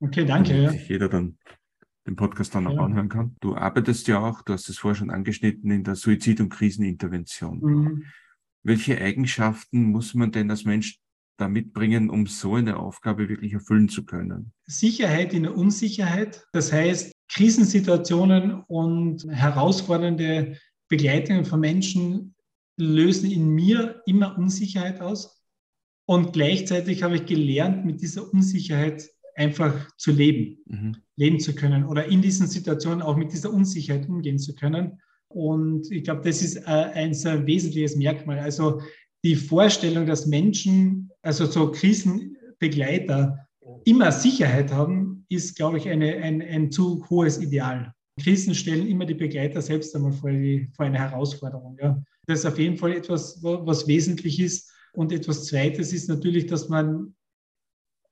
[0.00, 0.50] Okay, danke.
[0.50, 0.70] Damit ja.
[0.72, 1.38] sich jeder dann
[2.06, 2.80] den Podcast dann auch ja.
[2.80, 3.36] anhören kann.
[3.40, 7.60] Du arbeitest ja auch, du hast es vorher schon angeschnitten, in der Suizid- und Krisenintervention.
[7.60, 8.04] Mhm.
[8.62, 10.98] Welche Eigenschaften muss man denn als Mensch
[11.40, 14.52] da mitbringen, um so eine Aufgabe wirklich erfüllen zu können?
[14.66, 16.44] Sicherheit in der Unsicherheit.
[16.52, 22.34] Das heißt, Krisensituationen und herausfordernde Begleitungen von Menschen
[22.76, 25.42] lösen in mir immer Unsicherheit aus.
[26.06, 30.96] Und gleichzeitig habe ich gelernt, mit dieser Unsicherheit einfach zu leben, mhm.
[31.16, 35.00] leben zu können oder in diesen Situationen auch mit dieser Unsicherheit umgehen zu können.
[35.28, 38.40] Und ich glaube, das ist äh, ein sehr wesentliches Merkmal.
[38.40, 38.80] Also
[39.22, 43.46] die Vorstellung, dass Menschen, also so Krisenbegleiter,
[43.84, 47.92] immer Sicherheit haben, ist, glaube ich, eine, ein, ein zu hohes Ideal.
[48.20, 51.78] Krisen stellen immer die Begleiter selbst einmal vor, die, vor eine Herausforderung.
[51.80, 52.02] Ja.
[52.26, 54.70] Das ist auf jeden Fall etwas, was wesentlich ist.
[54.92, 57.14] Und etwas Zweites ist natürlich, dass man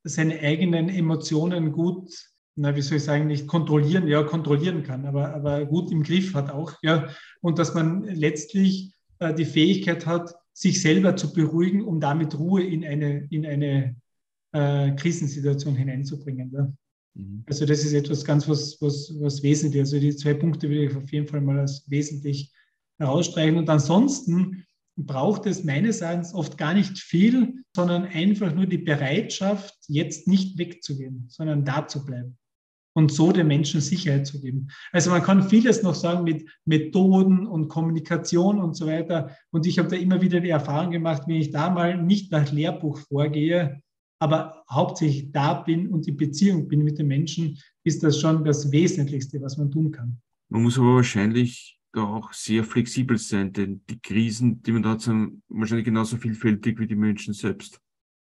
[0.04, 2.10] seine eigenen Emotionen gut,
[2.56, 6.34] na, wie soll ich sagen, nicht kontrollieren, ja, kontrollieren kann, aber, aber gut im Griff
[6.34, 7.08] hat auch, ja.
[7.40, 12.64] Und dass man letztlich äh, die Fähigkeit hat, sich selber zu beruhigen, um damit Ruhe
[12.64, 13.94] in eine, in eine
[14.52, 16.50] äh, Krisensituation hineinzubringen.
[16.52, 16.72] Ja.
[17.14, 17.44] Mhm.
[17.46, 19.80] Also das ist etwas ganz was, was, was wesentlich.
[19.80, 22.52] Also die zwei Punkte will ich auf jeden Fall mal als wesentlich
[22.98, 23.56] herausstreichen.
[23.56, 24.64] Und ansonsten
[24.96, 30.58] braucht es meines Erachtens oft gar nicht viel, sondern einfach nur die Bereitschaft, jetzt nicht
[30.58, 32.36] wegzugehen, sondern da zu bleiben
[32.98, 34.66] und so den Menschen Sicherheit zu geben.
[34.90, 39.30] Also man kann vieles noch sagen mit Methoden und Kommunikation und so weiter.
[39.52, 42.50] Und ich habe da immer wieder die Erfahrung gemacht, wenn ich da mal nicht nach
[42.50, 43.80] Lehrbuch vorgehe,
[44.20, 48.72] aber hauptsächlich da bin und in Beziehung bin mit den Menschen, ist das schon das
[48.72, 50.20] Wesentlichste, was man tun kann.
[50.48, 54.90] Man muss aber wahrscheinlich da auch sehr flexibel sein, denn die Krisen, die man da
[54.90, 57.80] hat, sind wahrscheinlich genauso vielfältig wie die Menschen selbst.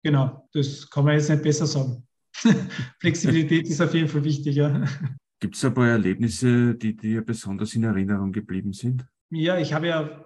[0.06, 2.08] Genau, das kann man jetzt nicht besser sagen.
[3.00, 4.86] Flexibilität ist auf jeden Fall wichtig, ja.
[5.40, 9.06] Gibt es ein paar Erlebnisse, die dir besonders in Erinnerung geblieben sind?
[9.30, 10.26] Ja, ich habe ja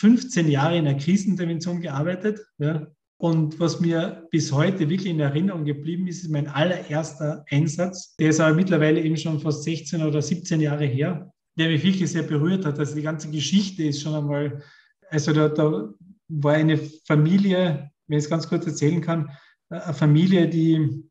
[0.00, 2.40] 15 Jahre in der Krisenintervention gearbeitet.
[2.58, 2.88] Ja.
[3.22, 8.16] Und was mir bis heute wirklich in Erinnerung geblieben ist, ist mein allererster Einsatz.
[8.16, 12.10] Der ist aber mittlerweile eben schon fast 16 oder 17 Jahre her, der mich wirklich
[12.10, 12.80] sehr berührt hat.
[12.80, 14.60] Also die ganze Geschichte ist schon einmal,
[15.08, 15.88] also da, da
[16.26, 19.30] war eine Familie, wenn ich es ganz kurz erzählen kann,
[19.72, 21.02] eine Familie, die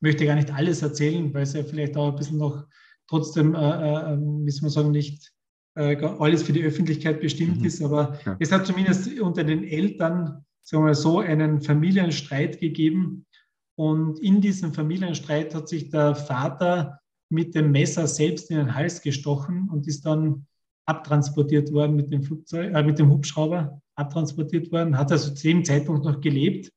[0.00, 2.66] möchte gar nicht alles erzählen, weil es ja vielleicht auch ein bisschen noch
[3.08, 5.32] trotzdem, äh, äh, wie soll man sagen, nicht
[5.74, 7.66] äh, alles für die Öffentlichkeit bestimmt mhm.
[7.66, 7.82] ist.
[7.82, 8.36] Aber ja.
[8.38, 13.26] es hat zumindest unter den Eltern, sagen wir mal so, einen Familienstreit gegeben.
[13.74, 19.00] Und in diesem Familienstreit hat sich der Vater mit dem Messer selbst in den Hals
[19.00, 20.46] gestochen und ist dann
[20.84, 25.64] abtransportiert worden mit dem Flugzeug, äh, mit dem Hubschrauber abtransportiert worden, hat also zu dem
[25.64, 26.72] Zeitpunkt noch gelebt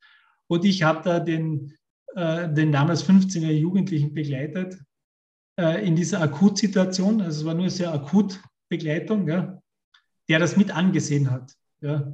[0.47, 1.73] und ich habe da den,
[2.15, 4.77] äh, den damals 15er Jugendlichen begleitet
[5.59, 7.21] äh, in dieser Akutsituation.
[7.21, 9.61] Also es war nur sehr akut Begleitung, ja,
[10.29, 11.53] der das mit angesehen hat.
[11.81, 12.13] Ja.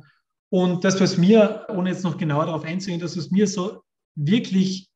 [0.49, 3.83] Und das, was mir, ohne jetzt noch genauer darauf einzugehen, das, was mir so
[4.15, 4.89] wirklich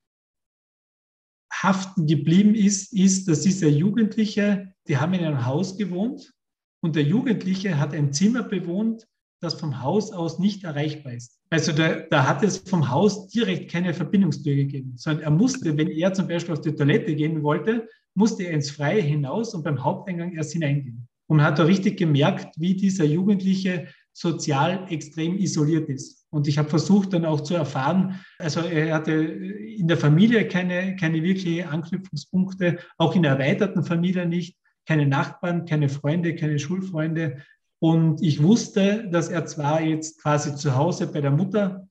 [1.51, 6.33] haften geblieben ist, ist, dass dieser Jugendliche, die haben in einem Haus gewohnt
[6.81, 9.07] und der Jugendliche hat ein Zimmer bewohnt,
[9.45, 11.39] das vom Haus aus nicht erreichbar ist.
[11.49, 15.87] Also da, da hat es vom Haus direkt keine Verbindungstür gegeben, sondern er musste, wenn
[15.87, 19.83] er zum Beispiel auf die Toilette gehen wollte, musste er ins Freie hinaus und beim
[19.83, 21.07] Haupteingang erst hineingehen.
[21.27, 26.25] Und man hat da richtig gemerkt, wie dieser Jugendliche sozial extrem isoliert ist.
[26.29, 30.95] Und ich habe versucht dann auch zu erfahren, also er hatte in der Familie keine,
[30.95, 37.37] keine wirklichen Anknüpfungspunkte, auch in der erweiterten Familie nicht, keine Nachbarn, keine Freunde, keine Schulfreunde.
[37.79, 41.87] Und ich wusste, dass er zwar jetzt quasi zu Hause bei der Mutter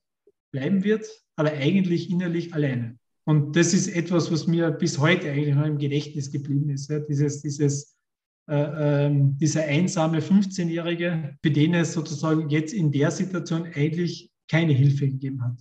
[0.51, 2.97] bleiben wird, aber eigentlich innerlich alleine.
[3.25, 6.89] Und das ist etwas, was mir bis heute eigentlich noch im Gedächtnis geblieben ist.
[6.89, 7.97] Ja, dieses, dieses,
[8.47, 14.73] äh, äh, dieser einsame 15-Jährige, für den es sozusagen jetzt in der Situation eigentlich keine
[14.73, 15.59] Hilfe gegeben hat.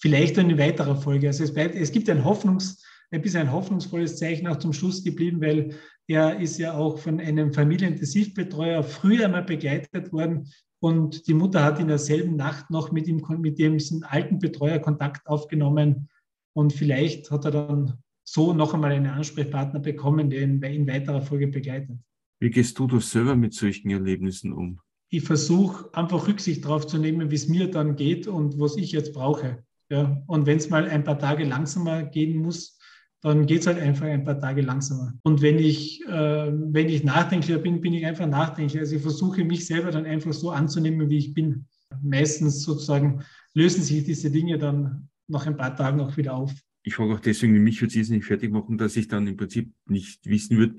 [0.00, 1.28] Vielleicht dann in weiterer Folge.
[1.28, 5.02] Also es, bleibt, es gibt ein Hoffnungs, ein bisschen ein hoffnungsvolles Zeichen auch zum Schluss
[5.02, 5.76] geblieben, weil
[6.08, 10.48] er ist ja auch von einem Familienintensivbetreuer früher mal begleitet worden
[10.80, 15.26] und die Mutter hat in derselben Nacht noch mit ihm, mit dem alten Betreuer Kontakt
[15.26, 16.08] aufgenommen
[16.54, 21.20] und vielleicht hat er dann so noch einmal einen Ansprechpartner bekommen, der ihn in weiterer
[21.20, 21.98] Folge begleitet.
[22.40, 24.80] Wie gehst du das selber mit solchen Erlebnissen um?
[25.10, 28.92] Ich versuche einfach Rücksicht darauf zu nehmen, wie es mir dann geht und was ich
[28.92, 29.64] jetzt brauche.
[29.90, 32.77] Ja, und wenn es mal ein paar Tage langsamer gehen muss,
[33.20, 35.14] dann geht es halt einfach ein paar Tage langsamer.
[35.22, 38.80] Und wenn ich, äh, wenn ich nachdenklicher bin, bin ich einfach nachdenklicher.
[38.80, 41.66] Also ich versuche mich selber dann einfach so anzunehmen, wie ich bin.
[42.02, 43.22] Meistens sozusagen
[43.54, 46.52] lösen sich diese Dinge dann nach ein paar Tagen auch wieder auf.
[46.84, 49.72] Ich frage auch deswegen, mich würde es nicht fertig machen, dass ich dann im Prinzip
[49.86, 50.76] nicht wissen würde,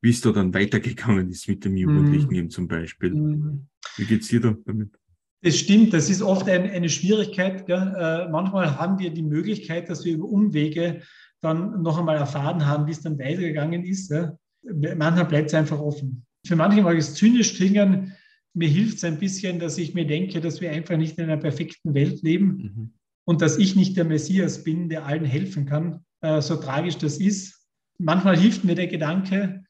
[0.00, 2.34] wie es da dann weitergegangen ist mit dem Jugendlichen mm.
[2.34, 3.14] eben zum Beispiel.
[3.14, 3.66] Mm.
[3.96, 4.96] Wie geht es dir da damit?
[5.42, 7.68] Das stimmt, das ist oft ein, eine Schwierigkeit.
[7.68, 11.02] Äh, manchmal haben wir die Möglichkeit, dass wir über Umwege
[11.40, 14.10] dann noch einmal erfahren haben, wie es dann weitergegangen ist.
[14.10, 14.36] Ja.
[14.62, 16.26] Manchmal bleibt es einfach offen.
[16.46, 18.14] Für manche mag es zynisch klingen.
[18.54, 21.36] Mir hilft es ein bisschen, dass ich mir denke, dass wir einfach nicht in einer
[21.36, 22.92] perfekten Welt leben mhm.
[23.24, 27.18] und dass ich nicht der Messias bin, der allen helfen kann, äh, so tragisch das
[27.18, 27.66] ist.
[27.98, 29.64] Manchmal hilft mir der Gedanke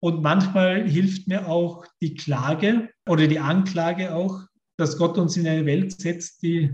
[0.00, 4.42] und manchmal hilft mir auch die Klage oder die Anklage auch,
[4.76, 6.72] dass Gott uns in eine Welt setzt, die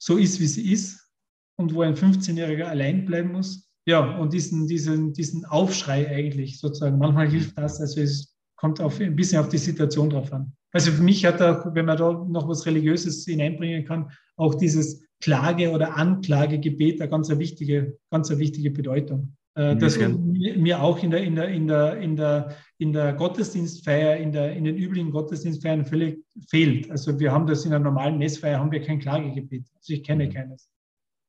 [0.00, 1.10] so ist, wie sie ist
[1.56, 6.98] und wo ein 15-Jähriger allein bleiben muss ja, und diesen, diesen, diesen Aufschrei eigentlich sozusagen.
[6.98, 10.52] Manchmal hilft das, also es kommt auf, ein bisschen auf die Situation drauf an.
[10.72, 15.02] Also für mich hat auch, wenn man da noch was Religiöses hineinbringen kann, auch dieses
[15.22, 19.34] Klage- oder Anklagegebet eine ganz eine wichtige, ganz eine wichtige Bedeutung.
[19.54, 24.18] Äh, das mir auch in der, in der, in der, in der, in der Gottesdienstfeier,
[24.18, 26.90] in, der, in den üblichen Gottesdienstfeiern völlig fehlt.
[26.90, 29.64] Also wir haben das in einer normalen Messfeier, haben wir kein Klagegebet.
[29.74, 30.32] Also ich kenne mhm.
[30.32, 30.68] keines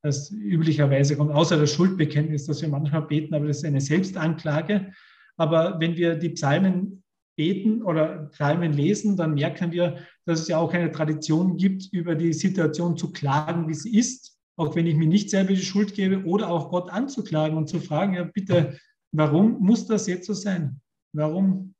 [0.02, 4.92] das üblicherweise kommt, außer das Schuldbekenntnis, das wir manchmal beten, aber das ist eine Selbstanklage.
[5.36, 7.02] Aber wenn wir die Psalmen
[7.36, 12.14] beten oder Psalmen lesen, dann merken wir, dass es ja auch eine Tradition gibt, über
[12.14, 15.94] die Situation zu klagen, wie sie ist, auch wenn ich mir nicht selber die Schuld
[15.94, 18.78] gebe, oder auch Gott anzuklagen und zu fragen, ja bitte,
[19.12, 20.80] warum muss das jetzt so sein?
[21.14, 21.74] Warum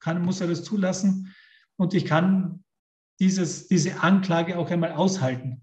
[0.00, 1.34] kann, muss er das zulassen?
[1.76, 2.64] Und ich kann
[3.20, 5.62] dieses, diese Anklage auch einmal aushalten.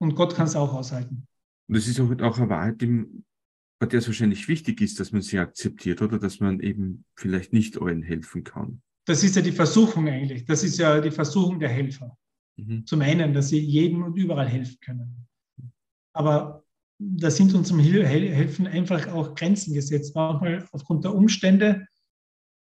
[0.00, 1.27] Und Gott kann es auch aushalten.
[1.68, 5.22] Und das ist auch, auch eine Wahrheit, bei der es wahrscheinlich wichtig ist, dass man
[5.22, 8.82] sie akzeptiert oder dass man eben vielleicht nicht allen helfen kann.
[9.06, 10.44] Das ist ja die Versuchung eigentlich.
[10.44, 12.16] Das ist ja die Versuchung der Helfer.
[12.56, 12.84] Mhm.
[12.86, 15.28] Zum einen, dass sie jedem und überall helfen können.
[16.12, 16.64] Aber
[16.98, 20.14] da sind uns zum Helfen einfach auch Grenzen gesetzt.
[20.14, 21.86] Manchmal aufgrund der Umstände,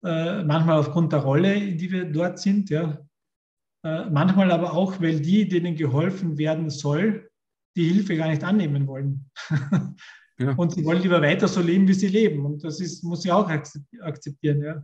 [0.04, 2.70] äh, manchmal aufgrund der Rolle, in die wir dort sind.
[2.70, 3.06] Ja.
[3.86, 7.30] Äh, manchmal aber auch, weil die, denen geholfen werden soll,
[7.76, 9.30] die Hilfe gar nicht annehmen wollen.
[10.40, 10.54] Ja.
[10.56, 12.46] Und sie wollen lieber weiter so leben, wie sie leben.
[12.46, 14.64] Und das ist, muss ich auch akzeptieren.
[14.64, 14.84] Ja.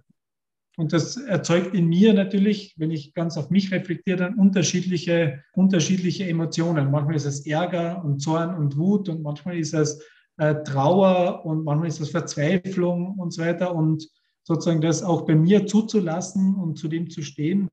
[0.78, 6.28] Und das erzeugt in mir natürlich, wenn ich ganz auf mich reflektiere, dann unterschiedliche, unterschiedliche
[6.28, 6.91] Emotionen.
[6.91, 10.02] Manchmal ist es Ärger und Zorn und Wut und manchmal ist es
[10.38, 13.75] äh, Trauer und manchmal ist es Verzweiflung und so weiter.
[13.75, 14.08] Und
[14.43, 17.69] sozusagen das auch bei mir zuzulassen und zu dem zu stehen,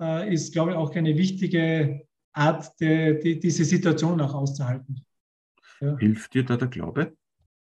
[0.00, 2.06] äh, ist, glaube ich, auch eine wichtige
[2.38, 5.04] Art, die, die, diese Situation auch auszuhalten.
[5.80, 5.96] Ja.
[5.98, 7.12] Hilft dir da der Glaube?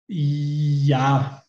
[0.07, 1.43] Ja,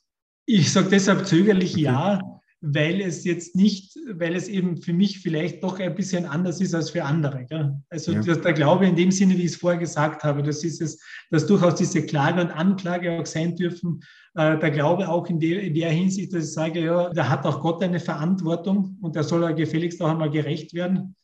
[0.47, 1.83] ich sage deshalb zögerlich okay.
[1.83, 2.21] ja,
[2.61, 6.75] weil es jetzt nicht, weil es eben für mich vielleicht doch ein bisschen anders ist
[6.75, 7.45] als für andere.
[7.45, 7.75] Gell?
[7.91, 8.21] Also ja.
[8.21, 10.99] der, Glaube in dem Sinne, wie ich es vorher gesagt habe, das ist es,
[11.31, 14.01] dass durchaus diese Klage und Anklage auch sein dürfen.
[14.35, 17.45] Äh, der Glaube auch in der, in der Hinsicht, dass ich sage, ja, da hat
[17.45, 21.17] auch Gott eine Verantwortung und der soll ja gefälligst auch einmal gerecht werden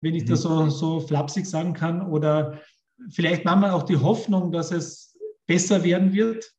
[0.00, 0.28] wenn ich mhm.
[0.28, 2.02] das so, so flapsig sagen kann.
[2.02, 2.60] Oder
[3.10, 6.52] vielleicht manchmal auch die Hoffnung, dass es besser werden wird.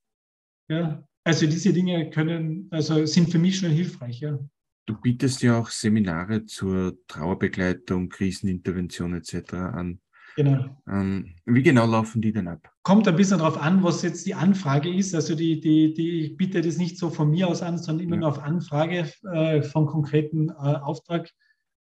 [0.69, 4.19] Ja, also diese Dinge können, also sind für mich schon hilfreich.
[4.21, 4.39] Ja.
[4.85, 9.53] Du bietest ja auch Seminare zur Trauerbegleitung, Krisenintervention etc.
[9.53, 9.99] an.
[10.37, 10.65] Genau.
[10.87, 12.71] Ähm, wie genau laufen die denn ab?
[12.83, 15.15] Kommt ein bisschen darauf an, was jetzt die Anfrage ist.
[15.15, 18.15] Also die, die, die, ich biete das nicht so von mir aus an, sondern immer
[18.15, 18.19] ja.
[18.21, 21.29] nur auf Anfrage äh, von konkreten äh, Auftrag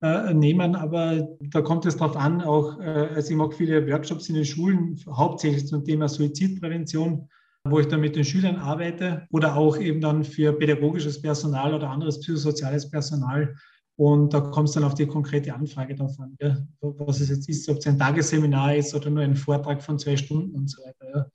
[0.03, 4.29] äh, nehmen, aber da kommt es darauf an, auch, äh, also ich mache viele Workshops
[4.29, 7.29] in den Schulen, hauptsächlich zum Thema Suizidprävention,
[7.69, 11.89] wo ich dann mit den Schülern arbeite oder auch eben dann für pädagogisches Personal oder
[11.89, 13.55] anderes psychosoziales Personal.
[13.97, 17.49] Und da kommt es dann auf die konkrete Anfrage drauf an, ja, was es jetzt
[17.49, 20.83] ist, ob es ein Tagesseminar ist oder nur ein Vortrag von zwei Stunden und so
[20.83, 21.11] weiter.
[21.15, 21.27] Ja.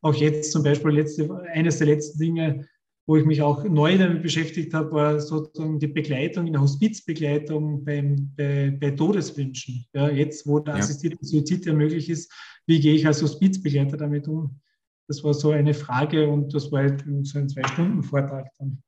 [0.00, 2.66] Auch jetzt zum Beispiel letzte, eines der letzten Dinge,
[3.06, 7.84] wo ich mich auch neu damit beschäftigt habe, war sozusagen die Begleitung, in der Hospizbegleitung
[7.84, 9.84] beim, bei, bei Todeswünschen.
[9.92, 10.80] Ja, jetzt, wo der ja.
[10.80, 12.32] assistierte Suizid ja möglich ist,
[12.66, 14.60] wie gehe ich als Hospizbegleiter damit um?
[15.06, 18.82] Das war so eine Frage und das war halt so ein Zwei-Stunden-Vortrag dann.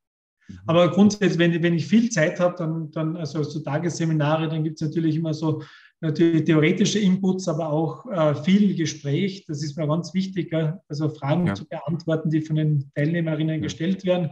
[0.49, 0.59] Mhm.
[0.67, 4.81] Aber grundsätzlich, wenn, wenn ich viel Zeit habe, dann, dann also so Tagesseminare, dann gibt
[4.81, 5.63] es natürlich immer so
[6.01, 9.45] natürlich theoretische Inputs, aber auch äh, viel Gespräch.
[9.47, 10.53] Das ist mir ganz wichtig,
[10.89, 11.55] also Fragen ja.
[11.55, 13.63] zu beantworten, die von den Teilnehmerinnen ja.
[13.63, 14.31] gestellt werden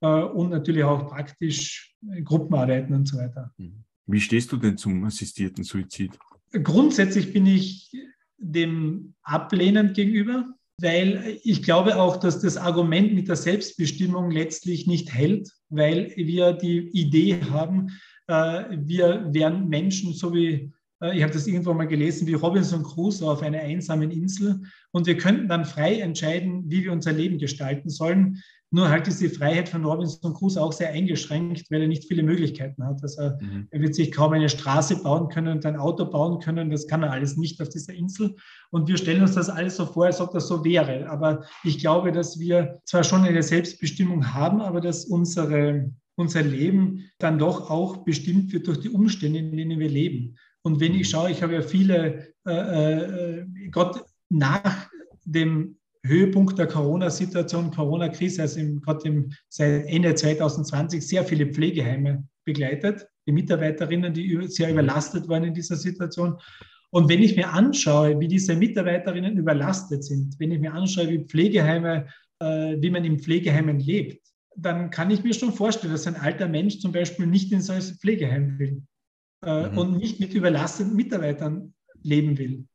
[0.00, 3.52] äh, und natürlich auch praktisch Gruppenarbeiten und so weiter.
[3.56, 3.84] Mhm.
[4.06, 6.16] Wie stehst du denn zum assistierten Suizid?
[6.52, 7.90] Grundsätzlich bin ich
[8.38, 15.12] dem ablehnend gegenüber, weil ich glaube auch, dass das Argument mit der Selbstbestimmung letztlich nicht
[15.12, 17.90] hält, weil wir die Idee haben,
[18.28, 20.70] äh, wir wären Menschen, so wie äh,
[21.12, 24.62] ich habe das irgendwo mal gelesen, wie Robinson Crusoe auf einer einsamen Insel.
[24.92, 28.42] Und wir könnten dann frei entscheiden, wie wir unser Leben gestalten sollen.
[28.70, 32.22] Nur halt ist die Freiheit von Robinson Crusoe auch sehr eingeschränkt, weil er nicht viele
[32.22, 33.00] Möglichkeiten hat.
[33.02, 33.68] Also mhm.
[33.70, 36.70] er wird sich kaum eine Straße bauen können und ein Auto bauen können.
[36.70, 38.34] Das kann er alles nicht auf dieser Insel.
[38.70, 41.08] Und wir stellen uns das alles so vor, als ob das so wäre.
[41.08, 47.04] Aber ich glaube, dass wir zwar schon eine Selbstbestimmung haben, aber dass unsere, unser Leben
[47.18, 50.36] dann doch auch bestimmt wird durch die Umstände, in denen wir leben.
[50.66, 54.90] Und wenn ich schaue, ich habe ja viele, äh, äh, Gott nach
[55.24, 63.32] dem Höhepunkt der Corona-Situation, Corona-Krise, also gerade seit Ende 2020 sehr viele Pflegeheime begleitet, die
[63.32, 66.36] Mitarbeiterinnen, die sehr überlastet waren in dieser Situation.
[66.90, 71.24] Und wenn ich mir anschaue, wie diese Mitarbeiterinnen überlastet sind, wenn ich mir anschaue, wie
[71.24, 72.08] Pflegeheime
[72.40, 76.48] äh, wie man in Pflegeheimen lebt, dann kann ich mir schon vorstellen, dass ein alter
[76.48, 78.82] Mensch zum Beispiel nicht in so ein Pflegeheim will
[79.44, 79.78] äh, mhm.
[79.78, 82.66] und nicht mit überlasteten Mitarbeitern leben will.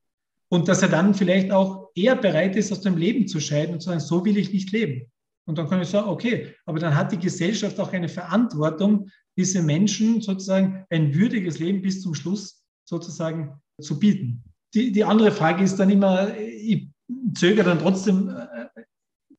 [0.49, 3.80] Und dass er dann vielleicht auch eher bereit ist, aus dem Leben zu scheiden und
[3.80, 5.09] zu sagen, so will ich nicht leben.
[5.47, 9.62] Und dann kann ich sagen, okay, aber dann hat die Gesellschaft auch eine Verantwortung, diese
[9.64, 14.43] Menschen sozusagen ein würdiges Leben bis zum Schluss sozusagen zu bieten.
[14.74, 16.89] Die, die andere Frage ist dann immer, ich
[17.34, 18.61] zögere dann trotzdem äh,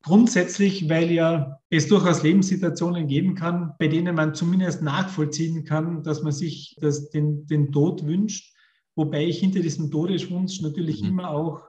[0.02, 6.22] grundsätzlich, weil ja es durchaus Lebenssituationen geben kann, bei denen man zumindest nachvollziehen kann, dass
[6.22, 8.54] man sich das, den, den Tod wünscht,
[8.94, 11.08] wobei ich hinter diesem Todeswunsch natürlich mhm.
[11.08, 11.62] immer auch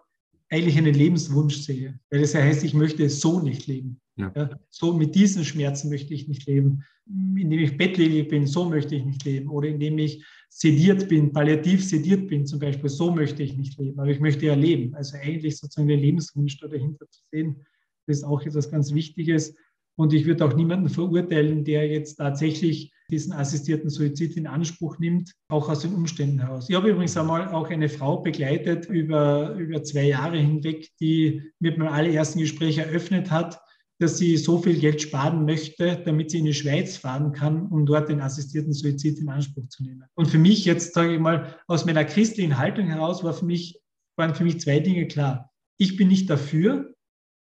[0.49, 3.99] eigentlich einen Lebenswunsch sehe, weil das ja heißt, ich möchte so nicht leben.
[4.15, 4.31] Ja.
[4.35, 6.83] Ja, so mit diesen Schmerzen möchte ich nicht leben.
[7.07, 9.49] Indem ich bettlägerig bin, so möchte ich nicht leben.
[9.49, 13.99] Oder indem ich sediert bin, palliativ sediert bin zum Beispiel, so möchte ich nicht leben.
[13.99, 14.93] Aber ich möchte ja leben.
[14.93, 17.65] Also eigentlich sozusagen der Lebenswunsch da dahinter zu sehen,
[18.07, 19.55] das ist auch etwas ganz Wichtiges.
[19.95, 25.33] Und ich würde auch niemanden verurteilen, der jetzt tatsächlich diesen assistierten Suizid in Anspruch nimmt,
[25.49, 26.67] auch aus den Umständen heraus.
[26.69, 31.77] Ich habe übrigens einmal auch eine Frau begleitet über, über zwei Jahre hinweg, die mit
[31.77, 33.59] meinem allerersten Gespräch eröffnet hat,
[33.99, 37.85] dass sie so viel Geld sparen möchte, damit sie in die Schweiz fahren kann, um
[37.85, 40.03] dort den assistierten Suizid in Anspruch zu nehmen.
[40.15, 43.79] Und für mich jetzt, sage ich mal, aus meiner christlichen Haltung heraus war für mich,
[44.17, 45.51] waren für mich zwei Dinge klar.
[45.77, 46.92] Ich bin nicht dafür,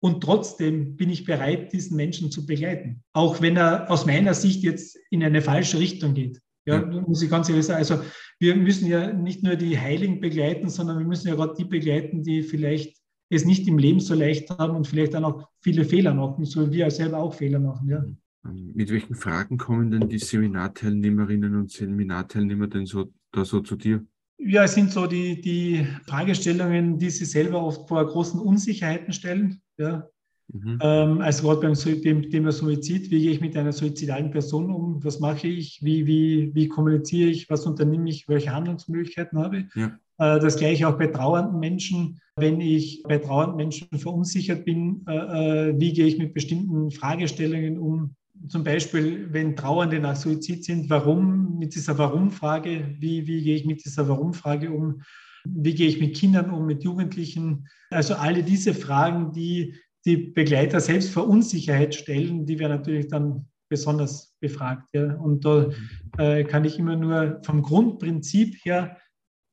[0.05, 3.03] und trotzdem bin ich bereit, diesen Menschen zu begleiten.
[3.15, 6.43] Auch wenn er aus meiner Sicht jetzt in eine falsche Richtung geht.
[6.67, 7.79] Ja, muss ich ganz ehrlich sagen.
[7.79, 8.01] Also
[8.39, 12.23] wir müssen ja nicht nur die Heiligen begleiten, sondern wir müssen ja gerade die begleiten,
[12.23, 12.99] die vielleicht
[13.31, 16.71] es nicht im Leben so leicht haben und vielleicht dann auch viele Fehler machen, so
[16.71, 17.89] wie wir selber auch Fehler machen.
[17.89, 18.05] Ja.
[18.53, 24.05] Mit welchen Fragen kommen denn die Seminarteilnehmerinnen und Seminarteilnehmer denn so, da so zu dir?
[24.39, 29.62] Ja, es sind so die, die Fragestellungen, die sie selber oft vor großen Unsicherheiten stellen.
[29.78, 30.09] Ja.
[30.53, 30.78] Mhm.
[30.82, 35.03] Ähm, also gerade beim dem Thema Suizid, wie gehe ich mit einer suizidalen Person um?
[35.03, 35.80] Was mache ich?
[35.82, 37.49] Wie, wie, wie kommuniziere ich?
[37.49, 38.28] Was unternehme ich?
[38.28, 39.74] Welche Handlungsmöglichkeiten habe ich?
[39.74, 39.99] Ja.
[40.18, 42.20] Äh, das gleiche auch bei trauernden Menschen.
[42.37, 47.78] Wenn ich bei trauernden Menschen verunsichert bin, äh, äh, wie gehe ich mit bestimmten Fragestellungen
[47.78, 48.16] um?
[48.49, 53.65] Zum Beispiel, wenn Trauernde nach Suizid sind, warum, mit dieser Warum-Frage, wie, wie gehe ich
[53.65, 55.03] mit dieser Warum-Frage um?
[55.45, 57.69] Wie gehe ich mit Kindern um, mit Jugendlichen?
[57.91, 59.75] Also alle diese Fragen, die
[60.05, 64.89] die Begleiter selbst vor Unsicherheit stellen, die werden natürlich dann besonders befragt.
[64.93, 65.15] Ja.
[65.15, 65.71] Und da
[66.19, 68.99] äh, kann ich immer nur vom Grundprinzip her,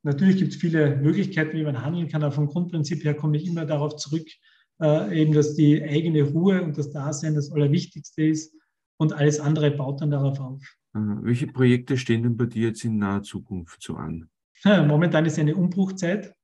[0.03, 3.47] natürlich gibt es viele Möglichkeiten, wie man handeln kann, aber vom Grundprinzip her komme ich
[3.47, 4.27] immer darauf zurück,
[4.81, 8.53] äh, eben, dass die eigene Ruhe und das Dasein das Allerwichtigste ist
[9.01, 10.61] und alles andere baut dann darauf auf.
[10.93, 14.29] Welche Projekte stehen denn bei dir jetzt in naher Zukunft so an?
[14.63, 16.35] Momentan ist eine Umbruchzeit.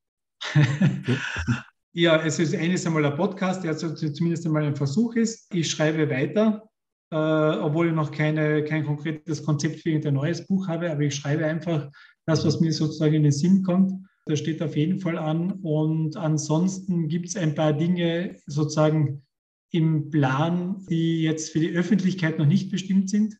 [1.94, 5.54] ja, es ist eines einmal ein Podcast, der zumindest einmal ein Versuch ist.
[5.54, 6.68] Ich schreibe weiter,
[7.12, 11.14] äh, obwohl ich noch keine, kein konkretes Konzept für ein neues Buch habe, aber ich
[11.14, 11.92] schreibe einfach
[12.26, 13.94] das, was mir sozusagen in den Sinn kommt.
[14.26, 15.52] Das steht auf jeden Fall an.
[15.62, 19.27] Und ansonsten gibt es ein paar Dinge sozusagen
[19.78, 23.38] im Plan, die jetzt für die Öffentlichkeit noch nicht bestimmt sind.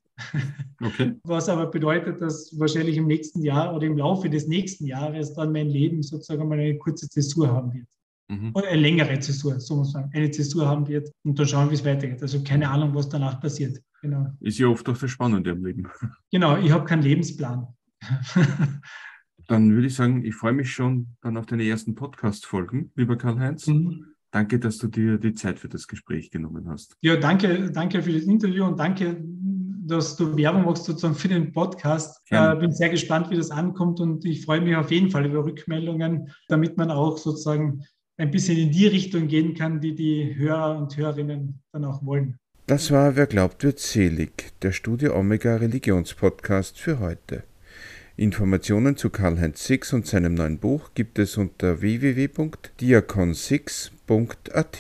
[0.82, 1.16] Okay.
[1.24, 5.52] Was aber bedeutet, dass wahrscheinlich im nächsten Jahr oder im Laufe des nächsten Jahres dann
[5.52, 7.88] mein Leben sozusagen mal eine kurze Zäsur haben wird.
[8.30, 8.52] Mhm.
[8.54, 11.70] Oder eine längere Zäsur, so muss man sagen, eine Zäsur haben wird und dann schauen,
[11.72, 12.22] wie es weitergeht.
[12.22, 13.82] Also keine Ahnung, was danach passiert.
[14.02, 14.28] Genau.
[14.42, 15.88] Ist ja oft auch das Spannende im Leben.
[16.32, 17.68] Genau, ich habe keinen Lebensplan.
[19.48, 23.68] dann würde ich sagen, ich freue mich schon dann auf deine ersten Podcast-Folgen, lieber Karl-Heinz.
[23.68, 24.06] Mhm.
[24.38, 26.96] Danke, dass du dir die Zeit für das Gespräch genommen hast.
[27.02, 29.18] Ja, danke, danke für das Interview und danke,
[29.88, 32.22] dass du Werbung machst sozusagen für den Podcast.
[32.26, 35.26] Ich äh, bin sehr gespannt, wie das ankommt und ich freue mich auf jeden Fall
[35.26, 37.84] über Rückmeldungen, damit man auch sozusagen
[38.18, 42.38] ein bisschen in die Richtung gehen kann, die die Hörer und Hörerinnen dann auch wollen.
[42.68, 47.42] Das war Wer glaubt, wird selig, der Studio Omega Religionspodcast für heute.
[48.18, 51.82] Informationen zu Karl-Heinz Six und seinem neuen Buch gibt es unter
[54.08, 54.78] www.diakonsix.at.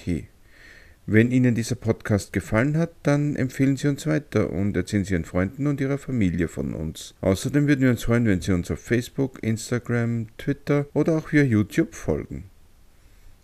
[1.09, 5.23] Wenn Ihnen dieser Podcast gefallen hat, dann empfehlen Sie uns weiter und erzählen Sie Ihren
[5.23, 7.15] Freunden und Ihrer Familie von uns.
[7.21, 11.43] Außerdem würden wir uns freuen, wenn Sie uns auf Facebook, Instagram, Twitter oder auch via
[11.43, 12.49] YouTube folgen.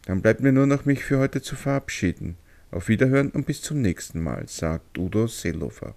[0.06, 2.36] Dann bleibt mir nur noch mich für heute zu verabschieden.
[2.70, 5.96] Auf Wiederhören und bis zum nächsten Mal, sagt Udo Seelofer.